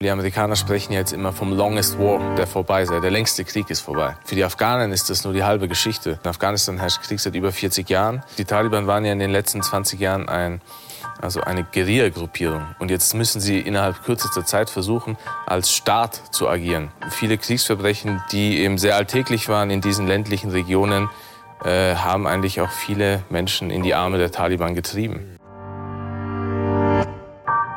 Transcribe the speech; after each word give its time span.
Die 0.00 0.10
Amerikaner 0.10 0.54
sprechen 0.54 0.92
jetzt 0.92 1.12
immer 1.12 1.32
vom 1.32 1.52
Longest 1.52 1.98
War, 1.98 2.36
der 2.36 2.46
vorbei 2.46 2.84
sei. 2.84 3.00
Der 3.00 3.10
längste 3.10 3.44
Krieg 3.44 3.68
ist 3.68 3.80
vorbei. 3.80 4.16
Für 4.24 4.36
die 4.36 4.44
Afghanen 4.44 4.92
ist 4.92 5.10
das 5.10 5.24
nur 5.24 5.32
die 5.32 5.42
halbe 5.42 5.66
Geschichte. 5.66 6.20
In 6.22 6.30
Afghanistan 6.30 6.78
herrscht 6.78 7.02
Krieg 7.02 7.18
seit 7.18 7.34
über 7.34 7.50
40 7.50 7.90
Jahren. 7.90 8.22
Die 8.38 8.44
Taliban 8.44 8.86
waren 8.86 9.04
ja 9.04 9.10
in 9.10 9.18
den 9.18 9.32
letzten 9.32 9.60
20 9.60 9.98
Jahren 9.98 10.28
ein, 10.28 10.60
also 11.20 11.40
eine 11.40 11.64
Guerilla-Gruppierung. 11.64 12.64
Und 12.78 12.92
jetzt 12.92 13.12
müssen 13.14 13.40
sie 13.40 13.58
innerhalb 13.58 14.04
kürzester 14.04 14.46
Zeit 14.46 14.70
versuchen, 14.70 15.18
als 15.46 15.72
Staat 15.72 16.22
zu 16.32 16.48
agieren. 16.48 16.92
Viele 17.10 17.36
Kriegsverbrechen, 17.36 18.22
die 18.30 18.58
eben 18.58 18.78
sehr 18.78 18.94
alltäglich 18.94 19.48
waren 19.48 19.70
in 19.70 19.80
diesen 19.80 20.06
ländlichen 20.06 20.52
Regionen, 20.52 21.10
äh, 21.64 21.96
haben 21.96 22.28
eigentlich 22.28 22.60
auch 22.60 22.70
viele 22.70 23.24
Menschen 23.30 23.72
in 23.72 23.82
die 23.82 23.94
Arme 23.94 24.18
der 24.18 24.30
Taliban 24.30 24.76
getrieben. 24.76 25.37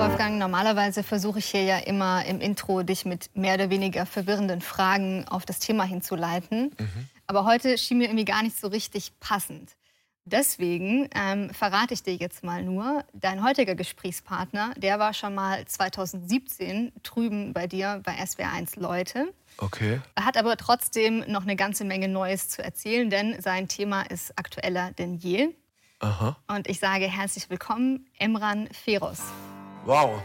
Wolfgang, 0.00 0.38
normalerweise 0.38 1.02
versuche 1.02 1.40
ich 1.40 1.46
hier 1.50 1.62
ja 1.62 1.76
immer 1.76 2.24
im 2.24 2.40
Intro 2.40 2.82
dich 2.82 3.04
mit 3.04 3.36
mehr 3.36 3.52
oder 3.56 3.68
weniger 3.68 4.06
verwirrenden 4.06 4.62
Fragen 4.62 5.28
auf 5.28 5.44
das 5.44 5.58
Thema 5.58 5.84
hinzuleiten. 5.84 6.74
Mhm. 6.78 7.08
Aber 7.26 7.44
heute 7.44 7.76
schien 7.76 7.98
mir 7.98 8.04
irgendwie 8.04 8.24
gar 8.24 8.42
nicht 8.42 8.58
so 8.58 8.68
richtig 8.68 9.12
passend. 9.20 9.76
Deswegen 10.24 11.10
ähm, 11.14 11.50
verrate 11.52 11.92
ich 11.92 12.02
dir 12.02 12.14
jetzt 12.14 12.42
mal 12.42 12.62
nur, 12.62 13.04
dein 13.12 13.44
heutiger 13.44 13.74
Gesprächspartner, 13.74 14.72
der 14.78 14.98
war 14.98 15.12
schon 15.12 15.34
mal 15.34 15.66
2017 15.66 16.92
drüben 17.02 17.52
bei 17.52 17.66
dir 17.66 18.00
bei 18.02 18.14
SWR1 18.14 18.80
Leute. 18.80 19.34
Okay. 19.58 20.00
Er 20.14 20.24
hat 20.24 20.38
aber 20.38 20.56
trotzdem 20.56 21.24
noch 21.30 21.42
eine 21.42 21.56
ganze 21.56 21.84
Menge 21.84 22.08
Neues 22.08 22.48
zu 22.48 22.64
erzählen, 22.64 23.10
denn 23.10 23.38
sein 23.42 23.68
Thema 23.68 24.00
ist 24.02 24.38
aktueller 24.38 24.92
denn 24.92 25.16
je. 25.16 25.50
Aha. 25.98 26.38
Und 26.48 26.70
ich 26.70 26.80
sage 26.80 27.04
herzlich 27.04 27.50
willkommen, 27.50 28.06
Emran 28.18 28.66
Feros. 28.72 29.20
Wow. 29.86 30.20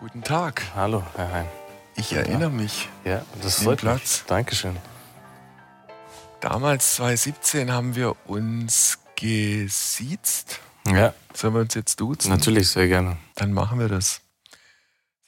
Guten 0.00 0.22
Tag. 0.22 0.62
Hallo, 0.74 1.02
Herr 1.14 1.32
Hein. 1.32 1.46
Ich 1.96 2.12
erinnere 2.14 2.50
mich. 2.50 2.88
Ja, 3.04 3.22
das 3.42 3.62
freut 3.62 3.80
Platz. 3.80 4.20
mich. 4.20 4.24
Dankeschön. 4.26 4.76
Damals, 6.40 6.94
2017, 6.96 7.70
haben 7.70 7.94
wir 7.94 8.16
uns 8.26 8.98
gesiezt. 9.16 10.60
Ja. 10.86 11.12
Sollen 11.34 11.54
wir 11.54 11.60
uns 11.60 11.74
jetzt 11.74 12.00
duzen? 12.00 12.30
Natürlich, 12.30 12.70
sehr 12.70 12.88
gerne. 12.88 13.18
Dann 13.34 13.52
machen 13.52 13.78
wir 13.78 13.88
das. 13.88 14.22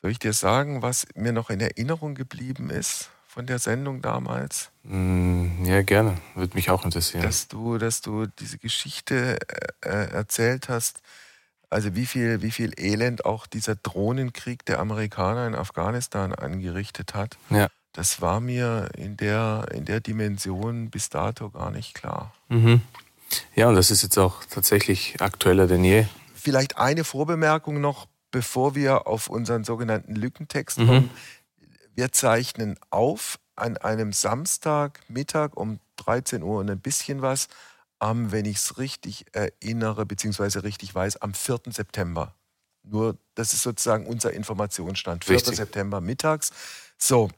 Soll 0.00 0.12
ich 0.12 0.18
dir 0.18 0.32
sagen, 0.32 0.80
was 0.80 1.06
mir 1.14 1.32
noch 1.32 1.50
in 1.50 1.60
Erinnerung 1.60 2.14
geblieben 2.14 2.70
ist 2.70 3.10
von 3.26 3.46
der 3.46 3.58
Sendung 3.58 4.00
damals? 4.00 4.70
Mm, 4.84 5.64
ja, 5.66 5.82
gerne. 5.82 6.16
Würde 6.34 6.54
mich 6.54 6.70
auch 6.70 6.86
interessieren. 6.86 7.22
Dass 7.22 7.48
du, 7.48 7.76
dass 7.76 8.00
du 8.00 8.26
diese 8.26 8.56
Geschichte 8.56 9.38
äh, 9.82 9.88
äh 9.88 10.10
erzählt 10.12 10.70
hast, 10.70 11.02
also 11.70 11.94
wie 11.94 12.06
viel, 12.06 12.42
wie 12.42 12.50
viel 12.50 12.72
Elend 12.76 13.24
auch 13.24 13.46
dieser 13.46 13.76
Drohnenkrieg 13.76 14.64
der 14.64 14.80
Amerikaner 14.80 15.46
in 15.46 15.54
Afghanistan 15.54 16.34
angerichtet 16.34 17.14
hat, 17.14 17.38
ja. 17.48 17.68
das 17.92 18.20
war 18.20 18.40
mir 18.40 18.90
in 18.96 19.16
der, 19.16 19.66
in 19.72 19.84
der 19.84 20.00
Dimension 20.00 20.90
bis 20.90 21.08
dato 21.08 21.50
gar 21.50 21.70
nicht 21.70 21.94
klar. 21.94 22.34
Mhm. 22.48 22.82
Ja, 23.54 23.68
und 23.68 23.76
das 23.76 23.92
ist 23.92 24.02
jetzt 24.02 24.18
auch 24.18 24.44
tatsächlich 24.44 25.20
aktueller 25.20 25.68
denn 25.68 25.84
je. 25.84 26.06
Vielleicht 26.34 26.78
eine 26.78 27.04
Vorbemerkung 27.04 27.80
noch, 27.80 28.06
bevor 28.32 28.74
wir 28.74 29.06
auf 29.06 29.28
unseren 29.28 29.62
sogenannten 29.62 30.16
Lückentext 30.16 30.78
mhm. 30.78 30.86
kommen. 30.86 31.10
Wir 31.94 32.12
zeichnen 32.12 32.76
auf 32.90 33.38
an 33.54 33.76
einem 33.76 34.12
Samstagmittag 34.12 35.50
um 35.54 35.78
13 35.96 36.42
Uhr 36.42 36.58
und 36.58 36.70
ein 36.70 36.80
bisschen 36.80 37.22
was 37.22 37.48
am, 38.00 38.32
wenn 38.32 38.44
ich 38.44 38.56
es 38.56 38.78
richtig 38.78 39.26
erinnere, 39.32 40.06
beziehungsweise 40.06 40.64
richtig 40.64 40.94
weiß, 40.94 41.18
am 41.18 41.34
4. 41.34 41.60
September. 41.70 42.34
Nur, 42.82 43.16
das 43.34 43.52
ist 43.52 43.62
sozusagen 43.62 44.06
unser 44.06 44.32
Informationsstand. 44.32 45.24
4. 45.24 45.36
Richtig. 45.36 45.56
September 45.56 46.00
mittags. 46.00 46.50
So, 46.98 47.30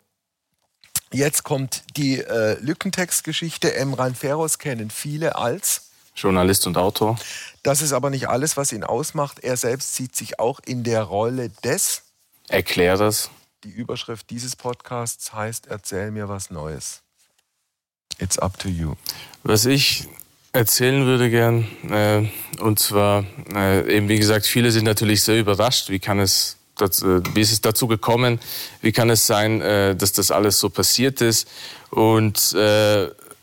jetzt 1.12 1.42
kommt 1.42 1.84
die 1.96 2.18
äh, 2.20 2.58
Lückentextgeschichte. 2.60 3.74
Emran 3.74 4.14
Feroz 4.14 4.58
kennen 4.58 4.90
viele 4.90 5.36
als 5.36 5.90
Journalist 6.14 6.66
und 6.66 6.76
Autor. 6.76 7.18
Das 7.62 7.82
ist 7.82 7.92
aber 7.92 8.10
nicht 8.10 8.28
alles, 8.28 8.56
was 8.56 8.72
ihn 8.72 8.84
ausmacht. 8.84 9.40
Er 9.40 9.56
selbst 9.56 9.94
sieht 9.94 10.14
sich 10.14 10.38
auch 10.38 10.60
in 10.64 10.84
der 10.84 11.02
Rolle 11.02 11.50
des 11.64 12.02
Erklärers. 12.48 13.30
Die 13.64 13.70
Überschrift 13.70 14.30
dieses 14.30 14.56
Podcasts 14.56 15.32
heißt 15.32 15.66
Erzähl 15.68 16.10
mir 16.10 16.28
was 16.28 16.50
Neues. 16.50 17.02
It's 18.18 18.38
up 18.38 18.58
to 18.58 18.68
you. 18.68 18.94
Was 19.42 19.64
ich 19.64 20.08
erzählen 20.52 21.06
würde 21.06 21.30
gern. 21.30 21.66
Äh, 21.90 22.28
und 22.60 22.78
zwar, 22.78 23.24
äh, 23.54 23.96
eben 23.96 24.08
wie 24.08 24.18
gesagt, 24.18 24.46
viele 24.46 24.70
sind 24.70 24.84
natürlich 24.84 25.22
sehr 25.22 25.38
überrascht. 25.38 25.88
Wie 25.88 25.98
kann 25.98 26.20
es, 26.20 26.56
dazu, 26.76 27.06
äh, 27.06 27.22
wie 27.34 27.40
ist 27.40 27.52
es 27.52 27.60
dazu 27.60 27.86
gekommen? 27.86 28.38
Wie 28.82 28.92
kann 28.92 29.10
es 29.10 29.26
sein, 29.26 29.60
dass 29.60 30.12
das 30.12 30.30
alles 30.30 30.60
so 30.60 30.68
passiert 30.68 31.20
ist? 31.20 31.48
Und 31.90 32.54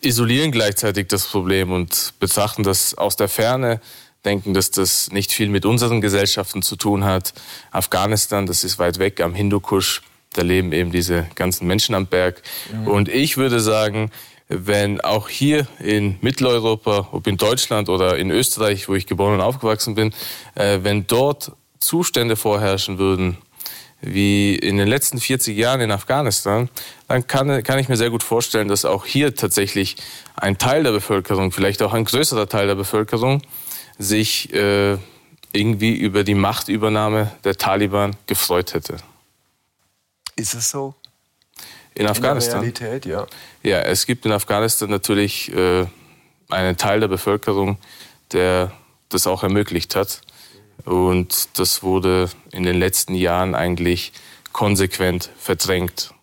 isolieren 0.02 0.52
gleichzeitig 0.52 1.08
das 1.08 1.25
Problem 1.25 1.72
und 1.72 2.14
betrachten 2.19 2.64
das 2.64 2.98
aus 2.98 3.16
der 3.16 3.28
Ferne 3.28 3.81
denken, 4.25 4.53
dass 4.53 4.72
das 4.72 5.12
nicht 5.12 5.31
viel 5.31 5.50
mit 5.50 5.66
unseren 5.66 6.02
Gesellschaften 6.02 6.62
zu 6.62 6.75
tun 6.75 7.03
hat. 7.03 7.34
Afghanistan, 7.72 8.46
das 8.46 8.64
ist 8.64 8.80
weit 8.80 9.00
weg 9.00 9.22
am 9.22 9.34
Hindukusch, 9.34 10.02
da 10.34 10.42
leben 10.42 10.72
eben 10.74 10.92
diese 10.92 11.28
ganzen 11.36 11.68
Menschen 11.68 11.96
am 11.96 12.06
Berg. 12.06 12.42
Mhm. 12.72 12.88
Und 12.88 13.09
ich 13.09 13.38
würde 13.38 13.59
sagen, 13.59 14.12
wenn 14.50 15.00
auch 15.00 15.30
hier 15.30 15.68
in 15.80 16.18
Mitteleuropa, 16.22 17.10
ob 17.12 17.28
in 17.28 17.38
Deutschland 17.38 17.88
oder 17.88 18.18
in 18.18 18.32
Österreich, 18.32 18.90
wo 18.90 18.96
ich 18.96 19.06
geboren 19.06 19.36
und 19.36 19.42
aufgewachsen 19.42 19.94
bin, 19.94 20.14
äh, 20.56 20.80
wenn 20.82 21.06
dort 21.06 21.52
Zustände 21.80 22.36
vorherrschen 22.36 22.98
würden, 22.98 23.38
wie 24.02 24.56
in 24.56 24.78
den 24.78 24.88
letzten 24.88 25.20
40 25.20 25.56
Jahren 25.56 25.82
in 25.82 25.92
Afghanistan, 25.92 26.70
dann 27.08 27.28
kann, 27.28 27.64
kann 27.64 27.80
ich 27.80 27.90
mir 27.90 27.98
sehr 27.98 28.10
gut 28.10 28.24
vorstellen, 28.24 28.68
dass 28.68 28.86
auch 28.86 29.06
hier 29.06 29.36
tatsächlich 29.36 29.98
ein 30.36 30.58
Teil 30.58 30.84
der 30.84 30.92
Bevölkerung, 30.92 31.52
vielleicht 31.52 31.81
auch 31.81 31.94
ein 31.94 32.06
größerer 32.06 32.48
Teil 32.48 32.68
der 32.68 32.76
Bevölkerung, 32.76 33.42
sich 33.98 34.54
äh, 34.54 34.98
irgendwie 35.52 35.96
über 35.96 36.24
die 36.24 36.36
Machtübernahme 36.36 37.31
der 37.44 37.56
Taliban 37.56 38.16
gefreut 38.26 38.74
hätte. 38.74 38.98
Ist 40.36 40.54
es 40.54 40.70
so? 40.70 40.96
In 42.00 42.08
Afghanistan? 42.08 42.64
In 42.64 42.74
der 42.74 42.82
Realität, 42.82 43.12
ja. 43.12 43.28
Ja, 43.62 43.82
es 43.82 44.06
gibt 44.06 44.26
in 44.26 44.32
Afghanistan 44.32 44.90
natürlich 44.90 45.54
äh, 45.54 45.86
einen 46.48 46.78
Teil 46.78 47.02
der 47.02 47.10
Bevölkerung, 47.10 47.78
der 48.32 48.72
das 49.10 49.28
auch 49.28 49.44
ermöglicht 49.44 49.96
hat. 49.96 50.22
Und 50.86 51.60
das 51.60 51.84
wurde 51.84 52.30
in 52.52 52.64
den 52.64 52.78
letzten 52.78 53.16
Jahren 53.16 53.54
eigentlich 53.54 54.14
konsequent 54.54 55.30
verdrängt. 55.38 56.14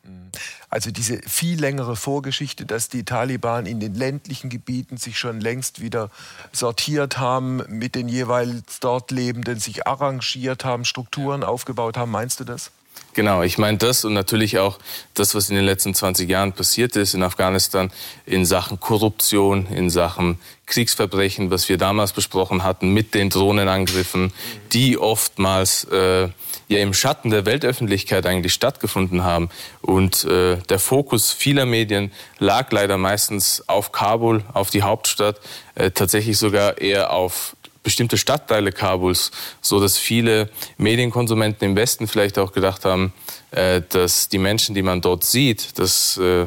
Also 0.70 0.90
diese 0.90 1.20
viel 1.28 1.60
längere 1.60 1.94
Vorgeschichte, 1.94 2.64
dass 2.64 2.88
die 2.88 3.04
Taliban 3.04 3.66
in 3.66 3.78
den 3.78 3.94
ländlichen 3.94 4.48
Gebieten 4.48 4.96
sich 4.96 5.18
schon 5.18 5.40
längst 5.40 5.82
wieder 5.82 6.10
sortiert 6.52 7.18
haben, 7.18 7.62
mit 7.68 7.94
den 7.94 8.08
jeweils 8.08 8.80
dort 8.80 9.10
Lebenden 9.10 9.60
sich 9.60 9.86
arrangiert 9.86 10.64
haben, 10.64 10.86
Strukturen 10.86 11.44
aufgebaut 11.44 11.98
haben. 11.98 12.10
Meinst 12.10 12.40
du 12.40 12.44
das? 12.44 12.72
Genau, 13.16 13.42
ich 13.42 13.56
meine 13.56 13.78
das 13.78 14.04
und 14.04 14.12
natürlich 14.12 14.58
auch 14.58 14.78
das, 15.14 15.34
was 15.34 15.48
in 15.48 15.56
den 15.56 15.64
letzten 15.64 15.94
20 15.94 16.28
Jahren 16.28 16.52
passiert 16.52 16.96
ist 16.96 17.14
in 17.14 17.22
Afghanistan 17.22 17.90
in 18.26 18.44
Sachen 18.44 18.78
Korruption, 18.78 19.68
in 19.68 19.88
Sachen 19.88 20.38
Kriegsverbrechen, 20.66 21.50
was 21.50 21.70
wir 21.70 21.78
damals 21.78 22.12
besprochen 22.12 22.62
hatten 22.62 22.90
mit 22.90 23.14
den 23.14 23.30
Drohnenangriffen, 23.30 24.34
die 24.74 24.98
oftmals 24.98 25.84
äh, 25.84 26.28
ja 26.68 26.78
im 26.78 26.92
Schatten 26.92 27.30
der 27.30 27.46
Weltöffentlichkeit 27.46 28.26
eigentlich 28.26 28.52
stattgefunden 28.52 29.24
haben. 29.24 29.48
Und 29.80 30.24
äh, 30.24 30.58
der 30.68 30.78
Fokus 30.78 31.32
vieler 31.32 31.64
Medien 31.64 32.12
lag 32.38 32.70
leider 32.70 32.98
meistens 32.98 33.66
auf 33.66 33.92
Kabul, 33.92 34.44
auf 34.52 34.68
die 34.68 34.82
Hauptstadt, 34.82 35.40
äh, 35.74 35.90
tatsächlich 35.90 36.36
sogar 36.36 36.82
eher 36.82 37.12
auf 37.12 37.55
bestimmte 37.86 38.18
Stadtteile 38.18 38.72
Kabuls, 38.72 39.30
so 39.60 39.78
dass 39.80 39.96
viele 39.96 40.50
Medienkonsumenten 40.76 41.68
im 41.68 41.76
Westen 41.76 42.08
vielleicht 42.08 42.36
auch 42.36 42.52
gedacht 42.52 42.84
haben, 42.84 43.12
äh, 43.52 43.80
dass 43.88 44.28
die 44.28 44.38
Menschen, 44.38 44.74
die 44.74 44.82
man 44.82 45.00
dort 45.00 45.22
sieht, 45.22 45.78
das 45.78 46.18
äh, 46.18 46.46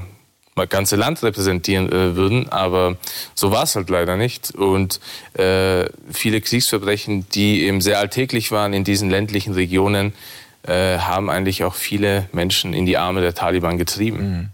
ganze 0.68 0.98
Land 0.98 1.24
repräsentieren 1.24 1.90
äh, 1.90 2.18
würden, 2.18 2.50
aber 2.50 2.98
so 3.36 3.54
war 3.54 3.64
es 3.64 3.78
halt 3.78 3.90
leider 3.90 4.18
nicht. 4.18 4.52
Und 4.52 5.00
viele 6.12 6.42
Kriegsverbrechen, 6.42 7.30
die 7.30 7.62
eben 7.62 7.80
sehr 7.80 8.00
alltäglich 8.00 8.52
waren 8.52 8.74
in 8.74 8.84
diesen 8.84 9.10
ländlichen 9.10 9.54
Regionen, 9.54 10.14
haben 10.68 11.30
eigentlich 11.30 11.64
auch 11.64 11.76
viele 11.76 12.28
Menschen 12.34 12.74
in 12.74 12.86
die 12.86 12.98
Arme 12.98 13.22
der 13.22 13.34
Taliban 13.34 13.78
getrieben. 13.78 14.18
Mhm. 14.20 14.50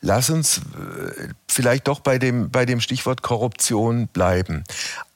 Lass 0.00 0.30
uns 0.30 0.58
äh, 0.58 1.28
vielleicht 1.48 1.88
doch 1.88 2.00
bei 2.00 2.18
dem, 2.18 2.50
bei 2.50 2.66
dem 2.66 2.80
Stichwort 2.80 3.22
Korruption 3.22 4.08
bleiben. 4.08 4.64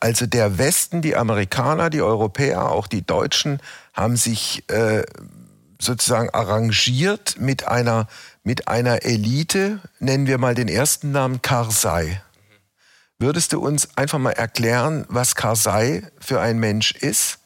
Also 0.01 0.27
der 0.27 0.59
Westen, 0.59 1.03
die 1.03 1.17
Amerikaner, 1.17 1.91
die 1.91 2.03
Europäer, 2.03 2.71
auch 2.71 2.87
die 2.87 3.03
Deutschen 3.03 3.61
haben 3.95 4.17
sich 4.17 4.69
äh, 4.71 5.05
sozusagen 5.81 6.31
arrangiert 6.31 7.37
mit 7.39 7.67
einer, 7.69 8.09
mit 8.43 8.69
einer 8.69 9.05
Elite, 9.05 9.81
nennen 9.99 10.27
wir 10.27 10.39
mal 10.39 10.55
den 10.55 10.69
ersten 10.69 11.13
Namen 11.13 11.43
Karzai. 11.43 12.23
Würdest 13.19 13.53
du 13.53 13.61
uns 13.61 13.97
einfach 13.97 14.19
mal 14.19 14.33
erklären, 14.33 15.05
was 15.09 15.35
Karzai 15.35 16.09
für 16.21 16.41
ein 16.41 16.59
Mensch 16.59 16.93
ist? 16.93 17.39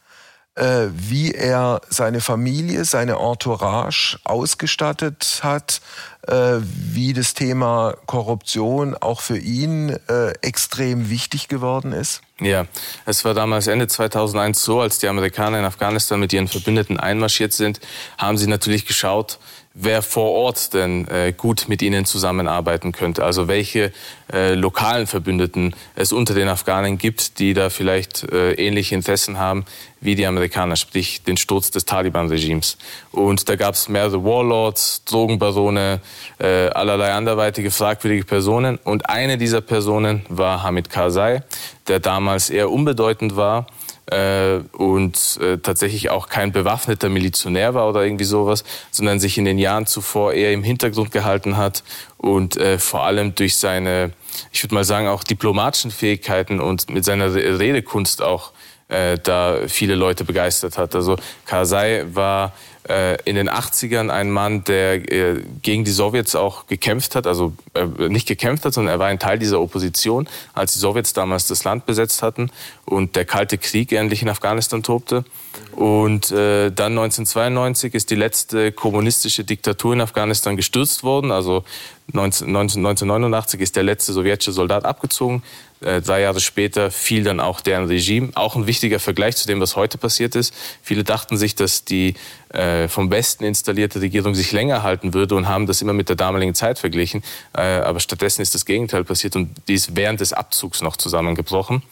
Äh, 0.55 0.89
wie 0.93 1.33
er 1.33 1.81
seine 1.89 2.21
Familie, 2.21 2.85
seine 2.85 3.15
Entourage 3.15 4.19
ausgestattet 4.25 5.41
hat, 5.43 5.81
äh, 6.29 6.59
wie 6.61 7.15
das 7.15 7.33
Thema 7.33 7.95
Korruption 8.05 8.95
auch 8.95 9.23
für 9.23 9.39
ihn 9.39 9.97
äh, 10.11 10.33
extrem 10.43 11.09
wichtig 11.09 11.49
geworden 11.49 11.93
ist? 11.93 12.21
Ja, 12.39 12.67
es 13.07 13.25
war 13.25 13.33
damals 13.33 13.67
Ende 13.67 13.89
2001 13.89 14.63
so, 14.63 14.83
als 14.83 14.99
die 14.99 15.09
Amerikaner 15.09 15.59
in 15.59 15.65
Afghanistan 15.65 16.21
mit 16.21 16.35
ihren 16.35 16.49
Verbündeten 16.49 17.01
einmarschiert 17.01 17.55
sind, 17.55 17.81
haben 18.19 18.37
sie 18.37 18.47
natürlich 18.47 18.85
geschaut, 18.85 19.39
wer 19.75 20.03
vor 20.03 20.31
Ort 20.33 20.75
denn 20.75 21.09
äh, 21.09 21.33
gut 21.37 21.67
mit 21.69 21.83
ihnen 21.83 22.05
zusammenarbeiten 22.05 22.93
könnte. 22.93 23.25
Also 23.25 23.49
welche 23.49 23.93
äh, 24.33 24.55
lokalen 24.55 25.07
Verbündeten 25.07 25.75
es 25.95 26.13
unter 26.13 26.35
den 26.35 26.49
Afghanen 26.49 26.99
gibt, 26.99 27.39
die 27.39 27.55
da 27.55 27.71
vielleicht 27.71 28.31
äh, 28.33 28.53
ähnliche 28.55 28.95
Interessen 28.95 29.39
haben 29.39 29.65
wie 30.01 30.15
die 30.15 30.27
Amerikaner, 30.27 30.77
sprich 30.77 31.23
den 31.23 31.37
Sturz 31.37 31.71
des 31.71 31.85
Taliban-Regimes. 31.85 32.77
Und 33.13 33.49
da 33.49 33.57
gab 33.57 33.75
es 33.75 33.89
mehrere 33.89 34.25
Warlords, 34.25 35.05
Drogenbarone, 35.05 36.01
äh, 36.39 36.69
allerlei 36.69 37.13
anderweitige 37.13 37.71
fragwürdige 37.71 38.25
Personen. 38.25 38.79
Und 38.79 39.09
eine 39.09 39.39
dieser 39.39 39.61
Personen 39.61 40.27
war 40.29 40.63
Hamid 40.63 40.91
Karzai, 40.91 41.43
der 41.87 42.01
damals 42.01 42.51
eher 42.51 42.71
unbedeutend 42.71 43.37
war 43.37 43.67
äh, 44.13 44.61
und 44.77 45.39
äh, 45.41 45.59
tatsächlich 45.59 46.11
auch 46.11 46.29
kein 46.29 46.53
bewaffneter 46.53 47.09
Milizionär 47.09 47.75
war 47.75 47.89
oder 47.89 48.05
irgendwie 48.05 48.25
sowas, 48.25 48.65
sondern 48.91 49.21
sich 49.21 49.39
in 49.39 49.45
den 49.45 49.59
Jahren 49.59 49.87
zuvor 49.87 50.35
eher 50.35 50.53
im 50.53 50.63
Hintergrund 50.63 51.11
gehalten 51.11 51.57
hat 51.57 51.83
und 52.19 52.57
äh, 52.57 52.79
vor 52.79 53.05
allem 53.05 53.35
durch 53.35 53.57
seine, 53.57 54.13
ich 54.53 54.63
würde 54.63 54.75
mal 54.75 54.85
sagen, 54.85 55.09
auch 55.09 55.25
diplomatischen 55.25 55.91
Fähigkeiten 55.91 56.61
und 56.61 56.91
mit 56.91 57.05
seiner 57.05 57.35
Redekunst 57.35 58.23
auch 58.23 58.53
äh, 58.93 59.19
da 59.23 59.59
viele 59.69 59.95
Leute 59.95 60.25
begeistert 60.25 60.79
hat. 60.79 60.95
Also 60.95 61.17
Karzai 61.47 62.05
war 62.13 62.53
äh, 62.89 63.17
in 63.25 63.37
den 63.37 63.49
80ern 63.49 64.11
ein 64.11 64.31
Mann, 64.31 64.65
der 64.65 65.11
äh, 65.11 65.43
gegen 65.63 65.85
die 65.85 65.91
Sowjets 65.91 66.35
auch 66.35 66.67
gekämpft 66.67 67.15
hat, 67.15 67.27
also 67.27 67.53
äh, 67.75 67.87
nicht 68.09 68.27
gekämpft 68.27 68.65
hat, 68.65 68.75
sondern 68.75 68.95
er 68.95 68.99
war 68.99 69.07
ein 69.07 69.19
Teil 69.19 69.39
dieser 69.39 69.61
Opposition, 69.61 70.29
als 70.53 70.73
die 70.73 70.81
Sowjets 70.81 71.13
damals 71.13 71.47
das 71.47 71.65
Land 71.65 71.87
besetzt 71.87 72.23
hatten 72.23 72.51
und 72.85 73.15
der 73.15 73.25
Kalte 73.25 73.57
Krieg 73.57 73.93
endlich 73.93 74.23
in 74.23 74.29
Afghanistan 74.29 74.83
tobte. 74.83 75.25
Und 75.73 76.33
äh, 76.33 76.71
dann 76.71 76.93
1992 76.99 77.95
ist 77.95 78.11
die 78.11 78.15
letzte 78.17 78.73
kommunistische 78.73 79.45
Diktatur 79.45 79.93
in 79.93 80.01
Afghanistan 80.01 80.57
gestürzt 80.57 81.03
worden. 81.05 81.31
Also 81.31 81.65
19, 82.13 82.49
1989 82.49 83.61
ist 83.61 83.77
der 83.77 83.85
letzte 83.85 84.13
sowjetische 84.13 84.53
Soldat 84.53 84.85
abgezogen. 84.85 85.43
Äh, 85.85 86.01
drei 86.01 86.21
Jahre 86.23 86.41
später 86.41 86.91
fiel 86.91 87.25
dann 87.25 87.41
auch 87.41 87.61
deren 87.61 87.87
Regime. 87.87 88.31
Auch 88.35 88.57
ein 88.57 88.67
wichtiger 88.67 89.01
Vergleich 89.01 89.37
zu 89.37 89.47
dem, 89.47 89.61
was 89.61 89.77
heute 89.77 89.99
passiert 89.99 90.35
ist. 90.35 90.55
Viele 90.83 91.05
dachten 91.05 91.37
sich, 91.37 91.55
dass 91.55 91.85
die 91.85 92.15
äh, 92.51 92.89
vom 92.89 93.11
Westen 93.11 93.45
installierte 93.45 94.01
Regierung 94.01 94.35
sich 94.35 94.53
länger 94.53 94.83
halten 94.83 95.15
würde 95.15 95.35
und 95.35 95.49
haben 95.49 95.67
das 95.67 95.83
immer 95.83 95.93
mit 95.93 96.09
der 96.09 96.17
damaligen 96.17 96.55
Zeit 96.55 96.79
verglichen. 96.79 97.23
Äh, 97.57 97.63
aber 97.63 98.01
stattdessen 98.01 98.43
ist 98.43 98.55
das 98.55 98.67
Gegenteil 98.67 99.05
passiert 99.05 99.37
und 99.37 99.51
die 99.69 99.75
ist 99.75 99.97
während 99.97 100.21
des 100.21 100.33
Abzugs 100.33 100.83
noch 100.83 100.97
zusammengebrochen. 100.97 101.83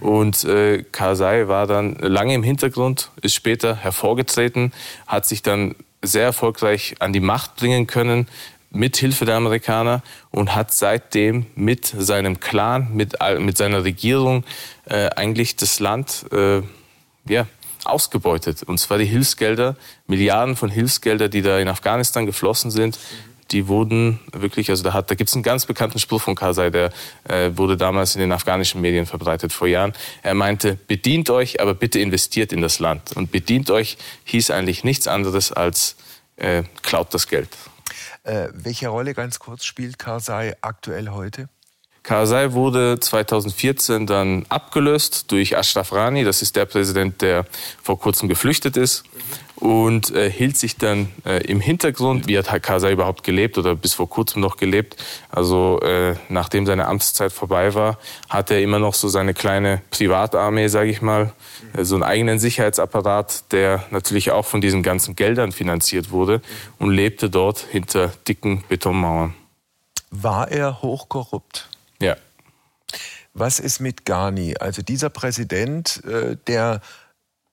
Und 0.00 0.44
äh, 0.44 0.84
Karzai 0.90 1.48
war 1.48 1.66
dann 1.66 1.96
lange 1.96 2.34
im 2.34 2.42
Hintergrund, 2.42 3.10
ist 3.22 3.34
später 3.34 3.76
hervorgetreten, 3.76 4.72
hat 5.06 5.26
sich 5.26 5.42
dann 5.42 5.74
sehr 6.02 6.24
erfolgreich 6.24 6.96
an 7.00 7.12
die 7.12 7.20
Macht 7.20 7.56
bringen 7.56 7.86
können, 7.86 8.28
mit 8.70 8.96
Hilfe 8.96 9.24
der 9.24 9.36
Amerikaner 9.36 10.02
und 10.30 10.54
hat 10.54 10.72
seitdem 10.72 11.46
mit 11.54 11.86
seinem 11.86 12.40
Clan, 12.40 12.94
mit, 12.94 13.16
mit 13.38 13.56
seiner 13.56 13.84
Regierung 13.84 14.44
äh, 14.84 15.08
eigentlich 15.10 15.56
das 15.56 15.80
Land 15.80 16.26
äh, 16.32 16.62
ja, 17.28 17.46
ausgebeutet. 17.84 18.62
Und 18.62 18.78
zwar 18.78 18.98
die 18.98 19.06
Hilfsgelder, 19.06 19.76
Milliarden 20.06 20.56
von 20.56 20.70
Hilfsgelder, 20.70 21.28
die 21.28 21.42
da 21.42 21.58
in 21.58 21.68
Afghanistan 21.68 22.26
geflossen 22.26 22.70
sind, 22.70 22.98
die 23.50 23.66
wurden 23.66 24.20
wirklich, 24.32 24.68
also 24.68 24.82
da, 24.82 25.00
da 25.00 25.14
gibt 25.14 25.28
es 25.28 25.34
einen 25.34 25.42
ganz 25.42 25.64
bekannten 25.64 25.98
Spruch 25.98 26.20
von 26.20 26.34
Karzai, 26.34 26.68
der 26.70 26.92
äh, 27.24 27.50
wurde 27.54 27.76
damals 27.76 28.14
in 28.14 28.20
den 28.20 28.32
afghanischen 28.32 28.80
Medien 28.80 29.06
verbreitet 29.06 29.52
vor 29.52 29.66
Jahren. 29.66 29.94
Er 30.22 30.34
meinte, 30.34 30.78
bedient 30.86 31.30
euch, 31.30 31.60
aber 31.60 31.74
bitte 31.74 31.98
investiert 31.98 32.52
in 32.52 32.60
das 32.60 32.78
Land. 32.78 33.16
Und 33.16 33.32
bedient 33.32 33.70
euch 33.70 33.96
hieß 34.24 34.50
eigentlich 34.50 34.84
nichts 34.84 35.08
anderes 35.08 35.50
als 35.50 35.96
äh, 36.36 36.64
klaut 36.82 37.14
das 37.14 37.26
Geld. 37.26 37.48
Äh, 38.28 38.50
welche 38.52 38.88
Rolle 38.88 39.14
ganz 39.14 39.38
kurz 39.38 39.64
spielt 39.64 39.98
Karzai 39.98 40.54
aktuell 40.60 41.08
heute? 41.08 41.48
Karzai 42.08 42.54
wurde 42.54 42.98
2014 42.98 44.06
dann 44.06 44.46
abgelöst 44.48 45.30
durch 45.30 45.58
Ashraf 45.58 45.92
Rani. 45.92 46.24
Das 46.24 46.40
ist 46.40 46.56
der 46.56 46.64
Präsident, 46.64 47.20
der 47.20 47.44
vor 47.82 48.00
kurzem 48.00 48.30
geflüchtet 48.30 48.78
ist. 48.78 49.04
Und 49.56 50.10
äh, 50.12 50.30
hielt 50.30 50.56
sich 50.56 50.78
dann 50.78 51.12
äh, 51.26 51.44
im 51.44 51.60
Hintergrund. 51.60 52.26
Wie 52.26 52.38
hat 52.38 52.62
Karzai 52.62 52.92
überhaupt 52.92 53.24
gelebt 53.24 53.58
oder 53.58 53.74
bis 53.74 53.92
vor 53.92 54.08
kurzem 54.08 54.40
noch 54.40 54.56
gelebt? 54.56 54.96
Also 55.28 55.80
äh, 55.82 56.14
nachdem 56.30 56.64
seine 56.64 56.86
Amtszeit 56.86 57.30
vorbei 57.30 57.74
war, 57.74 57.98
hat 58.30 58.50
er 58.50 58.62
immer 58.62 58.78
noch 58.78 58.94
so 58.94 59.08
seine 59.08 59.34
kleine 59.34 59.82
Privatarmee, 59.90 60.68
sage 60.68 60.88
ich 60.88 61.02
mal, 61.02 61.34
äh, 61.74 61.84
so 61.84 61.94
einen 61.94 62.04
eigenen 62.04 62.38
Sicherheitsapparat, 62.38 63.52
der 63.52 63.84
natürlich 63.90 64.30
auch 64.30 64.46
von 64.46 64.62
diesen 64.62 64.82
ganzen 64.82 65.14
Geldern 65.14 65.52
finanziert 65.52 66.10
wurde 66.10 66.40
und 66.78 66.90
lebte 66.90 67.28
dort 67.28 67.58
hinter 67.58 68.14
dicken 68.26 68.64
Betonmauern. 68.66 69.34
War 70.10 70.50
er 70.50 70.80
hochkorrupt? 70.80 71.68
Was 73.34 73.60
ist 73.60 73.80
mit 73.80 74.04
Ghani? 74.04 74.56
Also 74.58 74.82
dieser 74.82 75.10
Präsident, 75.10 76.02
äh, 76.04 76.36
der 76.46 76.80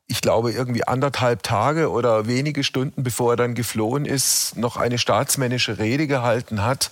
ich 0.07 0.21
glaube, 0.21 0.51
irgendwie 0.51 0.87
anderthalb 0.87 1.41
Tage 1.41 1.89
oder 1.89 2.27
wenige 2.27 2.63
Stunden 2.63 3.03
bevor 3.03 3.33
er 3.33 3.37
dann 3.37 3.55
geflohen 3.55 4.05
ist, 4.05 4.55
noch 4.55 4.77
eine 4.77 4.97
staatsmännische 4.97 5.79
Rede 5.79 6.05
gehalten 6.05 6.63
hat. 6.63 6.91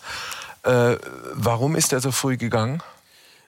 Äh, 0.63 0.95
warum 1.33 1.75
ist 1.75 1.93
er 1.93 1.99
so 1.99 2.11
früh 2.11 2.37
gegangen? 2.37 2.81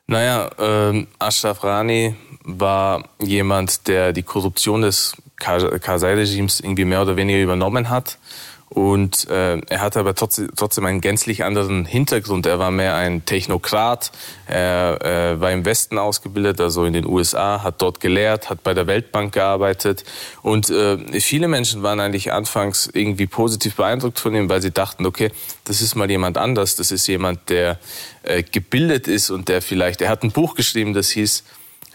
Naja, 0.08 0.50
äh, 0.60 1.08
Ashraf 1.18 1.64
Rani 1.64 2.16
war 2.44 3.06
jemand, 3.20 3.88
der 3.88 4.14
die 4.14 4.22
Korruption 4.22 4.84
des 4.84 5.16
Karzai-Regimes 5.38 6.60
irgendwie 6.60 6.86
mehr 6.86 7.02
oder 7.02 7.16
weniger 7.16 7.42
übernommen 7.42 7.90
hat 7.90 8.20
und 8.70 9.30
äh, 9.30 9.58
er 9.58 9.82
hatte 9.82 10.00
aber 10.00 10.16
trotzdem, 10.16 10.50
trotzdem 10.56 10.86
einen 10.86 11.00
gänzlich 11.00 11.44
anderen 11.44 11.86
Hintergrund. 11.86 12.48
Er 12.48 12.58
war 12.58 12.72
mehr 12.72 12.96
ein 12.96 13.24
Technokrat. 13.24 14.12
Er 14.48 15.00
äh, 15.02 15.40
war 15.40 15.52
im 15.52 15.66
Westen 15.66 16.00
ausgebildet, 16.00 16.60
also 16.60 16.84
in 16.86 16.94
den 16.94 17.06
USA, 17.06 17.62
hat 17.64 17.82
dort 17.82 18.00
gelehrt, 18.00 18.50
hat 18.50 18.64
bei 18.64 18.74
der 18.74 18.88
Weltbank 18.88 19.34
gearbeitet. 19.34 20.04
Und 20.42 20.72
äh, 20.72 20.98
viele 21.22 21.48
Menschen 21.48 21.84
waren 21.84 22.00
eigentlich 22.00 22.34
anfangs 22.34 22.90
irgendwie 22.92 23.28
positiv 23.28 23.76
beeindruckt 23.76 24.20
von 24.20 24.34
ihm, 24.34 24.50
weil 24.50 24.62
sie 24.64 24.72
dachten, 24.72 25.06
okay, 25.06 25.32
das 25.64 25.82
ist 25.82 25.96
mal 25.96 26.10
jemand 26.10 26.38
anders. 26.38 26.76
Das 26.76 26.92
ist 26.92 27.06
jemand, 27.08 27.50
der 27.50 27.80
äh, 28.24 28.42
gebildet 28.42 29.08
ist 29.08 29.30
und 29.30 29.48
der 29.48 29.62
vielleicht, 29.62 30.02
er 30.02 30.10
hat 30.10 30.24
ein 30.24 30.32
Buch 30.32 30.56
geschrieben, 30.56 30.94
das 30.94 31.12
hieß 31.12 31.44